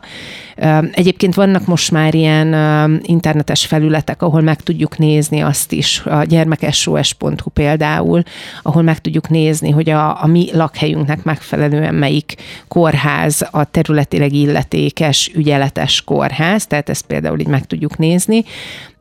Egyébként 0.91 1.35
vannak 1.35 1.65
most 1.65 1.91
már 1.91 2.13
ilyen 2.13 3.01
internetes 3.03 3.65
felületek, 3.65 4.21
ahol 4.21 4.41
meg 4.41 4.61
tudjuk 4.61 4.97
nézni 4.97 5.39
azt 5.39 5.71
is, 5.71 6.01
a 6.05 6.23
gyermeksos.hu 6.23 7.49
például, 7.53 8.23
ahol 8.61 8.81
meg 8.81 8.99
tudjuk 9.01 9.29
nézni, 9.29 9.69
hogy 9.69 9.89
a, 9.89 10.23
a 10.23 10.27
mi 10.27 10.49
lakhelyünknek 10.53 11.23
megfelelően 11.23 11.95
melyik 11.95 12.35
kórház 12.67 13.47
a 13.51 13.63
területileg 13.63 14.33
illetékes, 14.33 15.31
ügyeletes 15.35 16.01
kórház, 16.01 16.67
tehát 16.67 16.89
ezt 16.89 17.05
például 17.05 17.39
így 17.39 17.47
meg 17.47 17.65
tudjuk 17.65 17.97
nézni, 17.97 18.43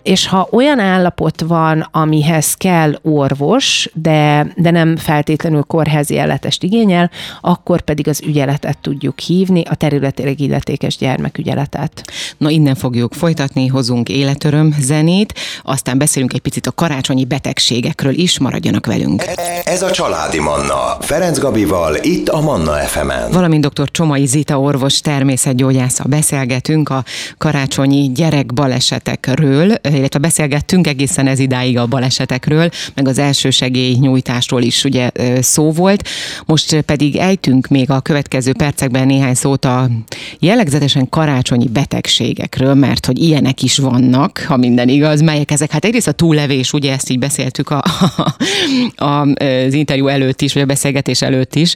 és 0.07 0.27
ha 0.27 0.49
olyan 0.51 0.79
állapot 0.79 1.41
van, 1.41 1.89
amihez 1.91 2.55
kell 2.55 2.99
orvos, 3.03 3.91
de, 3.95 4.47
de 4.57 4.71
nem 4.71 4.97
feltétlenül 4.97 5.63
kórházi 5.63 6.19
elletest 6.19 6.63
igényel, 6.63 7.11
akkor 7.41 7.81
pedig 7.81 8.09
az 8.09 8.21
ügyeletet 8.27 8.79
tudjuk 8.79 9.19
hívni, 9.19 9.63
a 9.71 9.75
területileg 9.75 10.41
illetékes 10.41 10.97
gyermekügyeletet. 10.97 12.05
Na 12.37 12.51
innen 12.51 12.75
fogjuk 12.75 13.15
folytatni, 13.15 13.67
hozunk 13.67 14.09
életöröm 14.09 14.75
zenét, 14.79 15.35
aztán 15.63 15.99
beszélünk 15.99 16.33
egy 16.33 16.41
picit 16.41 16.67
a 16.67 16.73
karácsonyi 16.73 17.25
betegségekről 17.25 18.15
is, 18.15 18.39
maradjanak 18.39 18.87
velünk. 18.87 19.25
Ez 19.65 19.83
a 19.83 19.91
Családi 19.91 20.41
Manna, 20.41 20.97
Ferenc 21.01 21.39
Gabival, 21.39 21.97
itt 22.03 22.29
a 22.29 22.41
Manna 22.41 22.73
FM-en. 22.73 23.31
Valamint 23.31 23.67
dr. 23.67 23.91
Csomai 23.91 24.27
Zita 24.27 24.61
orvos 24.61 25.01
természetgyógyásza 25.01 26.05
beszélgetünk 26.05 26.89
a 26.89 27.05
karácsonyi 27.39 28.11
gyerekbalesetekről, 28.15 29.75
illetve 29.97 30.19
beszélgettünk 30.19 30.87
egészen 30.87 31.27
ez 31.27 31.39
idáig 31.39 31.79
a 31.79 31.87
balesetekről, 31.87 32.71
meg 32.95 33.09
az 33.09 33.19
elsősegély 33.19 33.97
nyújtásról 34.01 34.63
is 34.63 34.85
ugye 34.85 35.11
szó 35.41 35.71
volt. 35.71 36.09
Most 36.45 36.81
pedig 36.81 37.17
ejtünk 37.17 37.67
még 37.67 37.91
a 37.91 38.01
következő 38.01 38.53
percekben 38.53 39.07
néhány 39.07 39.35
szót 39.35 39.65
a 39.65 39.89
jellegzetesen 40.39 41.09
karácsonyi 41.09 41.69
betegségekről, 41.69 42.75
mert 42.75 43.07
hogy 43.07 43.23
ilyenek 43.23 43.63
is 43.63 43.79
vannak, 43.79 44.45
ha 44.47 44.57
minden 44.57 44.89
igaz, 44.89 45.21
melyek 45.21 45.51
ezek. 45.51 45.71
Hát 45.71 45.85
egyrészt 45.85 46.09
a 46.09 46.13
túllevés, 46.13 46.73
ugye 46.73 46.93
ezt 46.93 47.11
így 47.11 47.19
beszéltük 47.19 47.71
a, 47.71 47.85
a, 48.97 49.27
az 49.45 49.73
interjú 49.73 50.07
előtt 50.07 50.41
is, 50.41 50.53
vagy 50.53 50.63
a 50.63 50.67
beszélgetés 50.67 51.23
előtt 51.23 51.55
is, 51.55 51.75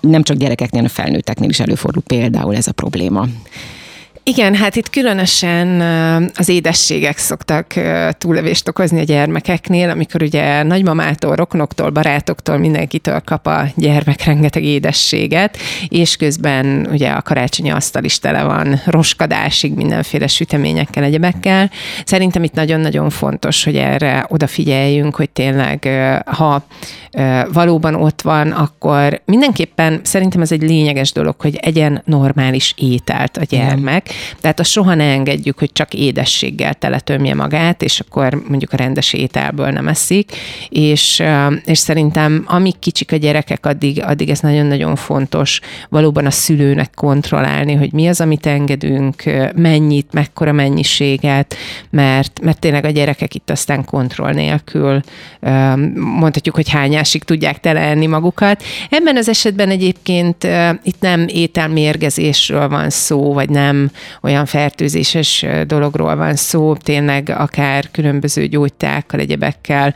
nem 0.00 0.22
csak 0.22 0.36
gyerekeknél, 0.36 0.84
a 0.84 0.88
felnőtteknél 0.88 1.48
is 1.48 1.60
előfordul 1.60 2.02
például 2.02 2.56
ez 2.56 2.66
a 2.66 2.72
probléma. 2.72 3.26
Igen, 4.28 4.54
hát 4.54 4.76
itt 4.76 4.90
különösen 4.90 5.80
az 6.34 6.48
édességek 6.48 7.18
szoktak 7.18 7.74
túlevést 8.18 8.68
okozni 8.68 9.00
a 9.00 9.04
gyermekeknél, 9.04 9.90
amikor 9.90 10.22
ugye 10.22 10.62
nagymamától, 10.62 11.34
rokonoktól, 11.34 11.90
barátoktól, 11.90 12.56
mindenkitől 12.56 13.20
kap 13.20 13.46
a 13.46 13.66
gyermek 13.76 14.24
rengeteg 14.24 14.64
édességet, 14.64 15.56
és 15.88 16.16
közben 16.16 16.88
ugye 16.92 17.10
a 17.10 17.22
karácsonyi 17.22 17.70
asztal 17.70 18.04
is 18.04 18.18
tele 18.18 18.42
van 18.42 18.80
roskadásig 18.86 19.74
mindenféle 19.74 20.26
süteményekkel, 20.26 21.02
egyebekkel. 21.02 21.70
Szerintem 22.04 22.42
itt 22.42 22.54
nagyon-nagyon 22.54 23.10
fontos, 23.10 23.64
hogy 23.64 23.76
erre 23.76 24.24
odafigyeljünk, 24.28 25.16
hogy 25.16 25.30
tényleg 25.30 25.88
ha 26.24 26.66
valóban 27.52 27.94
ott 27.94 28.22
van, 28.22 28.50
akkor 28.50 29.20
mindenképpen 29.24 30.00
szerintem 30.02 30.40
ez 30.40 30.52
egy 30.52 30.62
lényeges 30.62 31.12
dolog, 31.12 31.40
hogy 31.40 31.56
egyen 31.56 32.02
normális 32.04 32.74
ételt 32.76 33.36
a 33.36 33.44
gyermek. 33.44 34.08
Tehát 34.40 34.60
azt 34.60 34.70
soha 34.70 34.94
ne 34.94 35.04
engedjük, 35.04 35.58
hogy 35.58 35.72
csak 35.72 35.94
édességgel 35.94 36.74
teletömje 36.74 37.34
magát, 37.34 37.82
és 37.82 38.00
akkor 38.00 38.42
mondjuk 38.48 38.72
a 38.72 38.76
rendes 38.76 39.12
ételből 39.12 39.70
nem 39.70 39.88
eszik, 39.88 40.30
és, 40.68 41.22
és 41.64 41.78
szerintem 41.78 42.44
amíg 42.46 42.78
kicsik 42.78 43.12
a 43.12 43.16
gyerekek, 43.16 43.66
addig, 43.66 44.02
addig 44.02 44.28
ez 44.28 44.40
nagyon-nagyon 44.40 44.96
fontos 44.96 45.60
valóban 45.88 46.26
a 46.26 46.30
szülőnek 46.30 46.90
kontrollálni, 46.94 47.74
hogy 47.74 47.92
mi 47.92 48.08
az, 48.08 48.20
amit 48.20 48.46
engedünk, 48.46 49.22
mennyit, 49.54 50.12
mekkora 50.12 50.52
mennyiséget, 50.52 51.54
mert, 51.90 52.40
mert 52.42 52.58
tényleg 52.58 52.84
a 52.84 52.90
gyerekek 52.90 53.34
itt 53.34 53.50
aztán 53.50 53.84
kontroll 53.84 54.32
nélkül 54.32 55.00
mondhatjuk, 55.94 56.54
hogy 56.54 56.68
hányásig 56.70 57.24
tudják 57.24 57.60
telelni 57.60 58.06
magukat. 58.06 58.62
Ebben 58.90 59.16
az 59.16 59.28
esetben 59.28 59.70
egyébként 59.70 60.46
itt 60.82 61.00
nem 61.00 61.26
ételmérgezésről 61.28 62.68
van 62.68 62.90
szó, 62.90 63.32
vagy 63.32 63.48
nem 63.48 63.90
olyan 64.22 64.46
fertőzéses 64.46 65.46
dologról 65.66 66.16
van 66.16 66.36
szó, 66.36 66.74
tényleg 66.74 67.34
akár 67.38 67.90
különböző 67.90 68.46
gyógytákkal, 68.46 69.20
egyebekkel, 69.20 69.94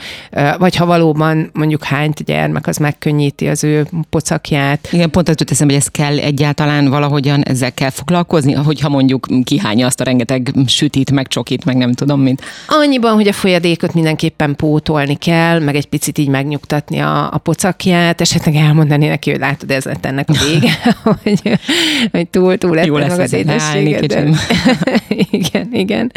vagy 0.58 0.76
ha 0.76 0.86
valóban 0.86 1.50
mondjuk 1.52 1.84
hányt 1.84 2.24
gyermek, 2.24 2.66
az 2.66 2.76
megkönnyíti 2.76 3.48
az 3.48 3.64
ő 3.64 3.86
pocakját. 4.10 4.88
Igen, 4.92 5.10
pont 5.10 5.28
azt 5.28 5.44
teszem, 5.44 5.66
hogy 5.66 5.76
ez 5.76 5.86
kell 5.86 6.18
egyáltalán 6.18 6.88
valahogyan 6.88 7.42
ezzel 7.42 7.72
kell 7.72 7.90
foglalkozni, 7.90 8.52
hogyha 8.52 8.88
mondjuk 8.88 9.26
kihánya 9.44 9.86
azt 9.86 10.00
a 10.00 10.04
rengeteg 10.04 10.52
sütit, 10.66 11.10
meg 11.10 11.28
csokit, 11.28 11.64
meg 11.64 11.76
nem 11.76 11.92
tudom 11.92 12.20
mint. 12.20 12.42
Annyiban, 12.66 13.14
hogy 13.14 13.28
a 13.28 13.32
folyadékot 13.32 13.94
mindenképpen 13.94 14.56
pótolni 14.56 15.14
kell, 15.14 15.58
meg 15.58 15.74
egy 15.74 15.86
picit 15.86 16.18
így 16.18 16.28
megnyugtatni 16.28 16.98
a, 16.98 17.32
a 17.32 17.38
pocakját, 17.38 18.20
esetleg 18.20 18.54
elmondani 18.54 19.06
neki, 19.06 19.30
hogy 19.30 19.40
látod, 19.40 19.70
ez 19.70 19.84
lett 19.84 20.06
ennek 20.06 20.28
a 20.28 20.34
vége, 20.48 20.78
hogy, 21.22 21.58
hogy 22.12 22.28
túl, 22.28 22.58
túl 22.58 22.76
Jó 22.78 22.96
lesz 22.96 23.18
az 23.18 23.32
édességet 23.32 24.01
de... 24.06 24.28
igen, 25.30 25.68
igen. 25.72 26.12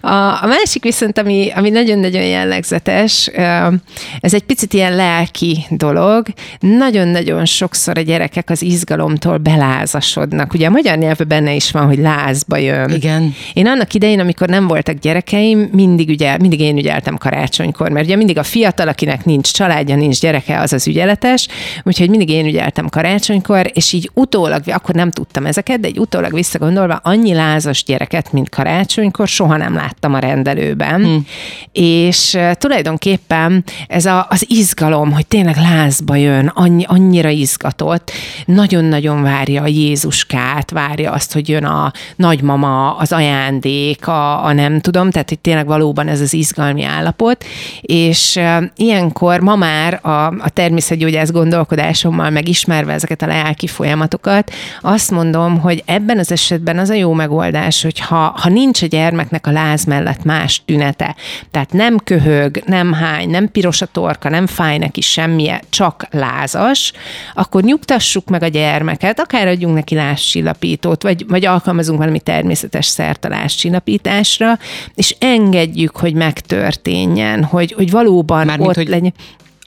A, 0.00 0.14
a 0.14 0.46
másik 0.46 0.82
viszont, 0.82 1.18
ami, 1.18 1.50
ami 1.54 1.70
nagyon-nagyon 1.70 2.22
jellegzetes, 2.22 3.30
ez 4.20 4.34
egy 4.34 4.42
picit 4.42 4.72
ilyen 4.72 4.96
lelki 4.96 5.64
dolog. 5.70 6.26
Nagyon-nagyon 6.60 7.44
sokszor 7.44 7.98
a 7.98 8.00
gyerekek 8.00 8.50
az 8.50 8.62
izgalomtól 8.62 9.36
belázasodnak. 9.36 10.54
Ugye 10.54 10.66
a 10.66 10.70
magyar 10.70 10.98
nyelvben 10.98 11.28
benne 11.28 11.54
is 11.54 11.70
van, 11.70 11.86
hogy 11.86 11.98
lázba 11.98 12.56
jön. 12.56 12.90
Igen. 12.90 13.34
Én 13.52 13.66
annak 13.66 13.94
idején, 13.94 14.20
amikor 14.20 14.48
nem 14.48 14.66
voltak 14.66 14.98
gyerekeim, 14.98 15.68
mindig, 15.72 16.08
ugye, 16.08 16.36
mindig 16.38 16.60
én 16.60 16.76
ügyeltem 16.76 17.16
karácsonykor, 17.16 17.90
mert 17.90 18.06
ugye 18.06 18.16
mindig 18.16 18.38
a 18.38 18.42
fiatal, 18.42 18.88
akinek 18.88 19.24
nincs 19.24 19.52
családja, 19.52 19.96
nincs 19.96 20.20
gyereke, 20.20 20.60
az 20.60 20.72
az 20.72 20.88
ügyeletes, 20.88 21.48
úgyhogy 21.82 22.08
mindig 22.08 22.28
én 22.28 22.46
ügyeltem 22.46 22.88
karácsonykor, 22.88 23.70
és 23.74 23.92
így 23.92 24.10
utólag, 24.14 24.62
akkor 24.66 24.94
nem 24.94 25.10
tudtam 25.10 25.46
ezeket, 25.46 25.80
de 25.80 25.86
egy 25.86 25.98
utólag 25.98 26.32
visszagondolva, 26.34 27.00
annyi 27.16 27.34
lázas 27.34 27.84
gyereket, 27.84 28.32
mint 28.32 28.48
karácsonykor, 28.48 29.28
soha 29.28 29.56
nem 29.56 29.74
láttam 29.74 30.14
a 30.14 30.18
rendelőben. 30.18 31.04
Hmm. 31.04 31.26
És 31.72 32.38
tulajdonképpen 32.52 33.64
ez 33.86 34.06
a, 34.06 34.26
az 34.30 34.44
izgalom, 34.48 35.12
hogy 35.12 35.26
tényleg 35.26 35.56
lázba 35.56 36.14
jön, 36.14 36.46
annyi, 36.54 36.84
annyira 36.88 37.28
izgatott, 37.28 38.12
nagyon-nagyon 38.46 39.22
várja 39.22 39.62
a 39.62 39.66
Jézuskát, 39.66 40.70
várja 40.70 41.12
azt, 41.12 41.32
hogy 41.32 41.48
jön 41.48 41.64
a 41.64 41.92
nagymama, 42.16 42.96
az 42.96 43.12
ajándék, 43.12 44.06
a, 44.06 44.44
a 44.44 44.52
nem 44.52 44.80
tudom, 44.80 45.10
tehát 45.10 45.28
hogy 45.28 45.38
tényleg 45.38 45.66
valóban 45.66 46.08
ez 46.08 46.20
az 46.20 46.32
izgalmi 46.32 46.84
állapot, 46.84 47.44
és 47.80 48.40
ilyenkor 48.76 49.40
ma 49.40 49.56
már 49.56 49.98
a, 50.02 50.26
a 50.26 50.48
természetgyógyász 50.52 51.30
gondolkodásommal 51.30 52.30
megismerve 52.30 52.92
ezeket 52.92 53.22
a 53.22 53.26
lelki 53.26 53.66
folyamatokat, 53.66 54.52
azt 54.80 55.10
mondom, 55.10 55.60
hogy 55.60 55.82
ebben 55.86 56.18
az 56.18 56.32
esetben 56.32 56.78
az 56.78 56.90
a 56.90 56.94
jó 56.94 57.05
megoldás, 57.12 57.82
hogy 57.82 57.98
ha, 57.98 58.34
ha 58.36 58.48
nincs 58.48 58.82
a 58.82 58.86
gyermeknek 58.86 59.46
a 59.46 59.50
láz 59.50 59.84
mellett 59.84 60.24
más 60.24 60.62
tünete, 60.64 61.16
tehát 61.50 61.72
nem 61.72 61.96
köhög, 61.98 62.62
nem 62.66 62.92
hány, 62.92 63.30
nem 63.30 63.50
piros 63.50 63.82
a 63.82 63.86
torka, 63.86 64.28
nem 64.28 64.46
fáj 64.46 64.78
neki 64.78 65.00
semmije, 65.00 65.60
csak 65.68 66.06
lázas, 66.10 66.92
akkor 67.34 67.62
nyugtassuk 67.62 68.28
meg 68.28 68.42
a 68.42 68.48
gyermeket, 68.48 69.20
akár 69.20 69.46
adjunk 69.46 69.74
neki 69.74 69.94
lázcsillapítót, 69.94 71.02
vagy, 71.02 71.24
vagy 71.28 71.44
alkalmazunk 71.44 71.98
valami 71.98 72.20
természetes 72.20 72.86
szert 72.86 73.24
a 73.24 73.28
lázcsillapításra, 73.28 74.58
és 74.94 75.16
engedjük, 75.18 75.96
hogy 75.96 76.14
megtörténjen, 76.14 77.44
hogy, 77.44 77.72
hogy 77.72 77.90
valóban 77.90 78.46
Mármint, 78.46 78.68
ott 78.68 78.74
hogy 78.74 78.88
legyen 78.88 79.12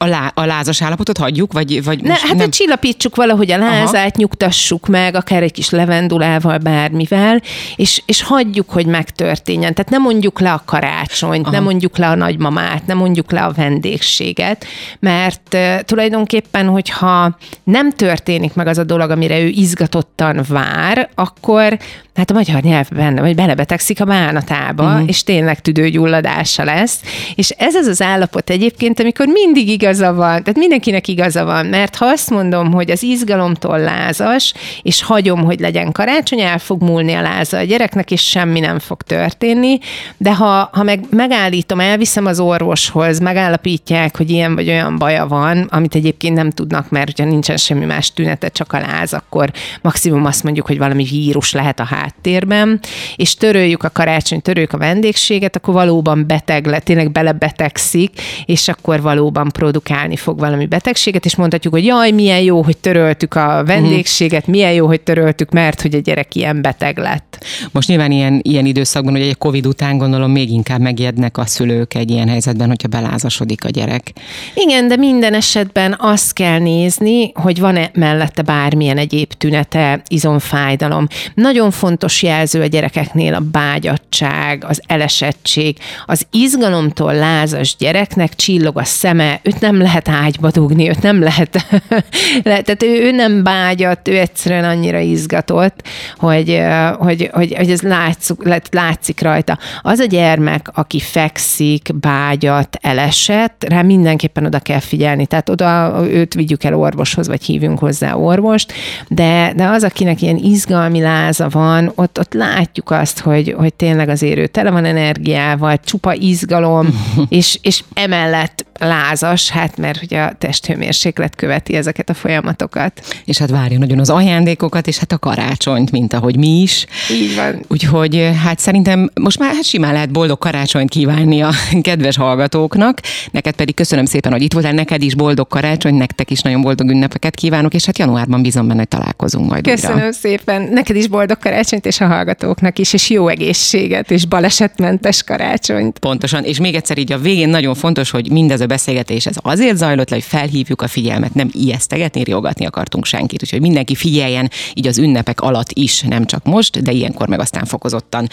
a, 0.01 0.05
lá, 0.05 0.31
a 0.35 0.45
lázas 0.45 0.81
állapotot 0.81 1.17
hagyjuk? 1.17 1.53
Vagy, 1.53 1.83
vagy 1.83 2.01
ne, 2.01 2.13
hát 2.13 2.35
nem? 2.35 2.49
csillapítsuk 2.49 3.15
valahogy 3.15 3.51
a 3.51 3.57
lázát, 3.57 3.95
Aha. 3.95 4.11
nyugtassuk 4.15 4.87
meg, 4.87 5.15
akár 5.15 5.43
egy 5.43 5.51
kis 5.51 5.69
levendulával, 5.69 6.57
bármivel, 6.57 7.41
és, 7.75 8.01
és 8.05 8.21
hagyjuk, 8.21 8.69
hogy 8.69 8.85
megtörténjen. 8.85 9.73
Tehát 9.73 9.91
nem 9.91 10.01
mondjuk 10.01 10.39
le 10.39 10.51
a 10.51 10.61
karácsonyt, 10.65 11.43
Aha. 11.45 11.51
nem 11.51 11.63
mondjuk 11.63 11.97
le 11.97 12.07
a 12.07 12.15
nagymamát, 12.15 12.85
nem 12.85 12.97
mondjuk 12.97 13.31
le 13.31 13.43
a 13.43 13.51
vendégséget, 13.51 14.65
mert 14.99 15.53
uh, 15.53 15.79
tulajdonképpen, 15.79 16.67
hogyha 16.67 17.37
nem 17.63 17.91
történik 17.91 18.53
meg 18.53 18.67
az 18.67 18.77
a 18.77 18.83
dolog, 18.83 19.09
amire 19.09 19.39
ő 19.39 19.47
izgatottan 19.47 20.45
vár, 20.47 21.09
akkor 21.15 21.77
hát 22.19 22.31
a 22.31 22.33
magyar 22.33 22.61
nyelvben, 22.61 23.15
vagy 23.15 23.35
belebetegszik 23.35 24.01
a 24.01 24.05
bánatába, 24.05 24.83
uh-huh. 24.83 25.07
és 25.07 25.23
tényleg 25.23 25.61
tüdőgyulladása 25.61 26.63
lesz. 26.63 27.01
És 27.35 27.49
ez 27.49 27.75
az 27.75 27.87
az 27.87 28.01
állapot 28.01 28.49
egyébként, 28.49 28.99
amikor 28.99 29.27
mindig 29.27 29.67
igaz, 29.69 29.88
igaza 29.89 30.13
van, 30.13 30.43
tehát 30.43 30.55
mindenkinek 30.55 31.07
igaza 31.07 31.45
van, 31.45 31.65
mert 31.65 31.95
ha 31.95 32.05
azt 32.05 32.29
mondom, 32.29 32.71
hogy 32.71 32.91
az 32.91 33.03
izgalomtól 33.03 33.79
lázas, 33.79 34.53
és 34.81 35.03
hagyom, 35.03 35.43
hogy 35.43 35.59
legyen 35.59 35.91
karácsony, 35.91 36.39
el 36.39 36.59
fog 36.59 36.81
múlni 36.81 37.13
a 37.13 37.21
láza 37.21 37.57
a 37.57 37.63
gyereknek, 37.63 38.11
és 38.11 38.29
semmi 38.29 38.59
nem 38.59 38.79
fog 38.79 39.01
történni, 39.01 39.79
de 40.17 40.35
ha, 40.35 40.69
ha 40.71 40.83
meg 40.83 41.03
megállítom, 41.09 41.79
elviszem 41.79 42.25
az 42.25 42.39
orvoshoz, 42.39 43.19
megállapítják, 43.19 44.17
hogy 44.17 44.29
ilyen 44.29 44.55
vagy 44.55 44.69
olyan 44.69 44.97
baja 44.97 45.27
van, 45.27 45.67
amit 45.71 45.95
egyébként 45.95 46.35
nem 46.35 46.49
tudnak, 46.49 46.89
mert 46.89 47.05
hogyha 47.05 47.31
nincsen 47.31 47.57
semmi 47.57 47.85
más 47.85 48.13
tünete, 48.13 48.49
csak 48.49 48.73
a 48.73 48.79
láz, 48.79 49.13
akkor 49.13 49.51
maximum 49.81 50.25
azt 50.25 50.43
mondjuk, 50.43 50.67
hogy 50.67 50.77
valami 50.77 51.03
vírus 51.03 51.51
lehet 51.51 51.79
a 51.79 51.83
háttérben, 51.83 52.79
és 53.15 53.35
töröljük 53.35 53.83
a 53.83 53.89
karácsony, 53.89 54.41
töröljük 54.41 54.73
a 54.73 54.77
vendégséget, 54.77 55.55
akkor 55.55 55.73
valóban 55.73 56.27
beteg 56.27 56.65
le, 56.65 56.79
tényleg 56.79 57.11
belebetegszik, 57.11 58.21
és 58.45 58.67
akkor 58.67 59.01
valóban 59.01 59.49
produkálni 59.79 60.15
fog 60.15 60.39
valami 60.39 60.65
betegséget, 60.65 61.25
és 61.25 61.35
mondhatjuk, 61.35 61.73
hogy 61.73 61.85
jaj, 61.85 62.11
milyen 62.11 62.41
jó, 62.41 62.61
hogy 62.61 62.77
töröltük 62.77 63.35
a 63.35 63.63
vendégséget, 63.65 64.47
milyen 64.47 64.73
jó, 64.73 64.87
hogy 64.87 65.01
töröltük, 65.01 65.51
mert 65.51 65.81
hogy 65.81 65.95
a 65.95 65.99
gyerek 65.99 66.35
ilyen 66.35 66.61
beteg 66.61 66.97
lett. 66.97 67.45
Most 67.71 67.87
nyilván 67.87 68.11
ilyen, 68.11 68.39
ilyen 68.43 68.65
időszakban, 68.65 69.13
hogy 69.13 69.21
egy 69.21 69.37
Covid 69.37 69.65
után 69.65 69.97
gondolom 69.97 70.31
még 70.31 70.49
inkább 70.49 70.79
megijednek 70.79 71.37
a 71.37 71.45
szülők 71.45 71.93
egy 71.93 72.11
ilyen 72.11 72.27
helyzetben, 72.27 72.67
hogyha 72.67 72.87
belázasodik 72.87 73.65
a 73.65 73.69
gyerek. 73.69 74.13
Igen, 74.53 74.87
de 74.87 74.95
minden 74.95 75.33
esetben 75.33 75.95
azt 75.99 76.33
kell 76.33 76.59
nézni, 76.59 77.31
hogy 77.33 77.59
van-e 77.59 77.91
mellette 77.93 78.41
bármilyen 78.41 78.97
egyéb 78.97 79.33
tünete, 79.33 80.01
izomfájdalom. 80.07 81.07
Nagyon 81.33 81.71
fontos 81.71 82.23
jelző 82.23 82.61
a 82.61 82.65
gyerekeknél 82.65 83.33
a 83.33 83.43
bágyadság, 83.51 84.63
az 84.67 84.81
elesettség, 84.87 85.77
az 86.05 86.27
izgalomtól 86.31 87.13
lázas 87.13 87.75
gyereknek 87.75 88.35
csillog 88.35 88.77
a 88.77 88.83
szeme, 88.83 89.39
őt 89.43 89.59
nem 89.59 89.68
lehet 89.77 90.09
ágyba 90.09 90.51
dugni, 90.51 90.89
őt 90.89 91.01
nem 91.01 91.21
lehet, 91.21 91.65
tehát 92.43 92.83
ő, 92.83 93.01
ő 93.03 93.11
nem 93.11 93.43
bágyat, 93.43 94.07
ő 94.07 94.17
egyszerűen 94.17 94.63
annyira 94.63 94.99
izgatott, 94.99 95.87
hogy, 96.17 96.61
hogy, 96.97 97.29
hogy, 97.33 97.53
hogy 97.57 97.69
ez 97.69 97.81
látszuk, 97.81 98.43
látszik 98.71 99.21
rajta. 99.21 99.57
Az 99.81 99.99
a 99.99 100.05
gyermek, 100.05 100.71
aki 100.73 100.99
fekszik, 100.99 101.89
bágyat, 101.99 102.77
elesett, 102.81 103.65
rá 103.67 103.81
mindenképpen 103.81 104.45
oda 104.45 104.59
kell 104.59 104.79
figyelni, 104.79 105.25
tehát 105.25 105.49
oda 105.49 105.99
őt 106.11 106.33
vigyük 106.33 106.63
el 106.63 106.75
orvoshoz, 106.75 107.27
vagy 107.27 107.43
hívjunk 107.43 107.79
hozzá 107.79 108.13
orvost, 108.13 108.73
de, 109.07 109.53
de 109.55 109.65
az, 109.65 109.83
akinek 109.83 110.21
ilyen 110.21 110.37
izgalmi 110.37 111.01
láza 111.01 111.49
van, 111.49 111.91
ott, 111.95 112.19
ott 112.19 112.33
látjuk 112.33 112.91
azt, 112.91 113.19
hogy, 113.19 113.55
hogy 113.57 113.73
tényleg 113.73 114.09
azért 114.09 114.37
ő 114.37 114.47
tele 114.47 114.71
van 114.71 114.85
energiával, 114.85 115.77
csupa 115.77 116.13
izgalom, 116.13 116.87
és, 117.29 117.59
és 117.61 117.83
emellett 117.93 118.65
lázas, 118.79 119.49
hát 119.49 119.77
mert 119.77 120.03
ugye 120.03 120.21
a 120.21 120.33
testhőmérséklet 120.37 121.35
követi 121.35 121.75
ezeket 121.75 122.09
a 122.09 122.13
folyamatokat. 122.13 123.21
És 123.25 123.37
hát 123.37 123.49
várja 123.49 123.77
nagyon 123.77 123.99
az 123.99 124.09
ajándékokat, 124.09 124.87
és 124.87 124.97
hát 124.97 125.11
a 125.11 125.17
karácsonyt, 125.17 125.91
mint 125.91 126.13
ahogy 126.13 126.37
mi 126.37 126.61
is. 126.61 126.85
Így 127.11 127.35
van. 127.35 127.65
Úgyhogy 127.67 128.29
hát 128.43 128.59
szerintem 128.59 129.09
most 129.21 129.39
már 129.39 129.53
hát 129.53 129.63
simán 129.63 129.93
lehet 129.93 130.11
boldog 130.11 130.37
karácsonyt 130.37 130.89
kívánni 130.89 131.41
a 131.41 131.51
kedves 131.81 132.17
hallgatóknak. 132.17 132.99
Neked 133.31 133.55
pedig 133.55 133.75
köszönöm 133.75 134.05
szépen, 134.05 134.31
hogy 134.31 134.41
itt 134.41 134.53
voltál, 134.53 134.73
neked 134.73 135.01
is 135.01 135.15
boldog 135.15 135.47
karácsony, 135.47 135.95
nektek 135.95 136.31
is 136.31 136.41
nagyon 136.41 136.61
boldog 136.61 136.89
ünnepeket 136.89 137.35
kívánok, 137.35 137.73
és 137.73 137.85
hát 137.85 137.97
januárban 137.97 138.41
bízom 138.41 138.67
benne, 138.67 138.79
hogy 138.79 138.87
találkozunk 138.87 139.49
majd 139.49 139.67
Köszönöm 139.67 139.97
újra. 139.97 140.11
szépen, 140.11 140.61
neked 140.61 140.95
is 140.95 141.07
boldog 141.07 141.37
karácsonyt, 141.37 141.85
és 141.85 142.01
a 142.01 142.07
hallgatóknak 142.07 142.79
is, 142.79 142.93
és 142.93 143.09
jó 143.09 143.27
egészséget, 143.27 144.11
és 144.11 144.25
balesetmentes 144.25 145.23
karácsonyt. 145.23 145.99
Pontosan, 145.99 146.43
és 146.43 146.59
még 146.59 146.75
egyszer 146.75 146.97
így 146.97 147.11
a 147.11 147.17
végén 147.17 147.49
nagyon 147.49 147.75
fontos, 147.75 148.09
hogy 148.09 148.31
mindez 148.31 148.61
a 148.61 148.65
beszélgetés 148.69 149.25
ez 149.25 149.35
azért 149.41 149.77
zajlott 149.77 150.09
hogy 150.09 150.23
felhívjuk 150.23 150.81
a 150.81 150.87
figyelmet, 150.87 151.33
nem 151.33 151.49
ijesztegetni, 151.51 152.23
riogatni 152.23 152.65
akartunk 152.65 153.05
senkit, 153.05 153.43
úgyhogy 153.43 153.61
mindenki 153.61 153.95
figyeljen 153.95 154.51
így 154.73 154.87
az 154.87 154.97
ünnepek 154.97 155.41
alatt 155.41 155.71
is, 155.73 156.01
nem 156.01 156.25
csak 156.25 156.43
most, 156.43 156.81
de 156.81 156.91
ilyenkor 156.91 157.27
meg 157.27 157.39
aztán 157.39 157.65
fokozottan. 157.65 158.29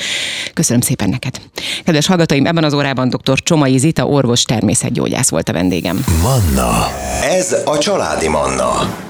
Köszönöm 0.54 0.80
szépen 0.80 1.08
neked. 1.08 1.40
Kedves 1.84 2.06
hallgatóim, 2.06 2.46
ebben 2.46 2.64
az 2.64 2.74
órában 2.74 3.08
dr. 3.08 3.38
Csomai 3.42 3.78
Zita, 3.78 4.06
orvos 4.06 4.42
természetgyógyász 4.42 5.28
volt 5.28 5.48
a 5.48 5.52
vendégem. 5.52 6.04
Manna. 6.22 6.88
Ez 7.22 7.56
a 7.64 7.78
családi 7.78 8.28
Manna. 8.28 9.04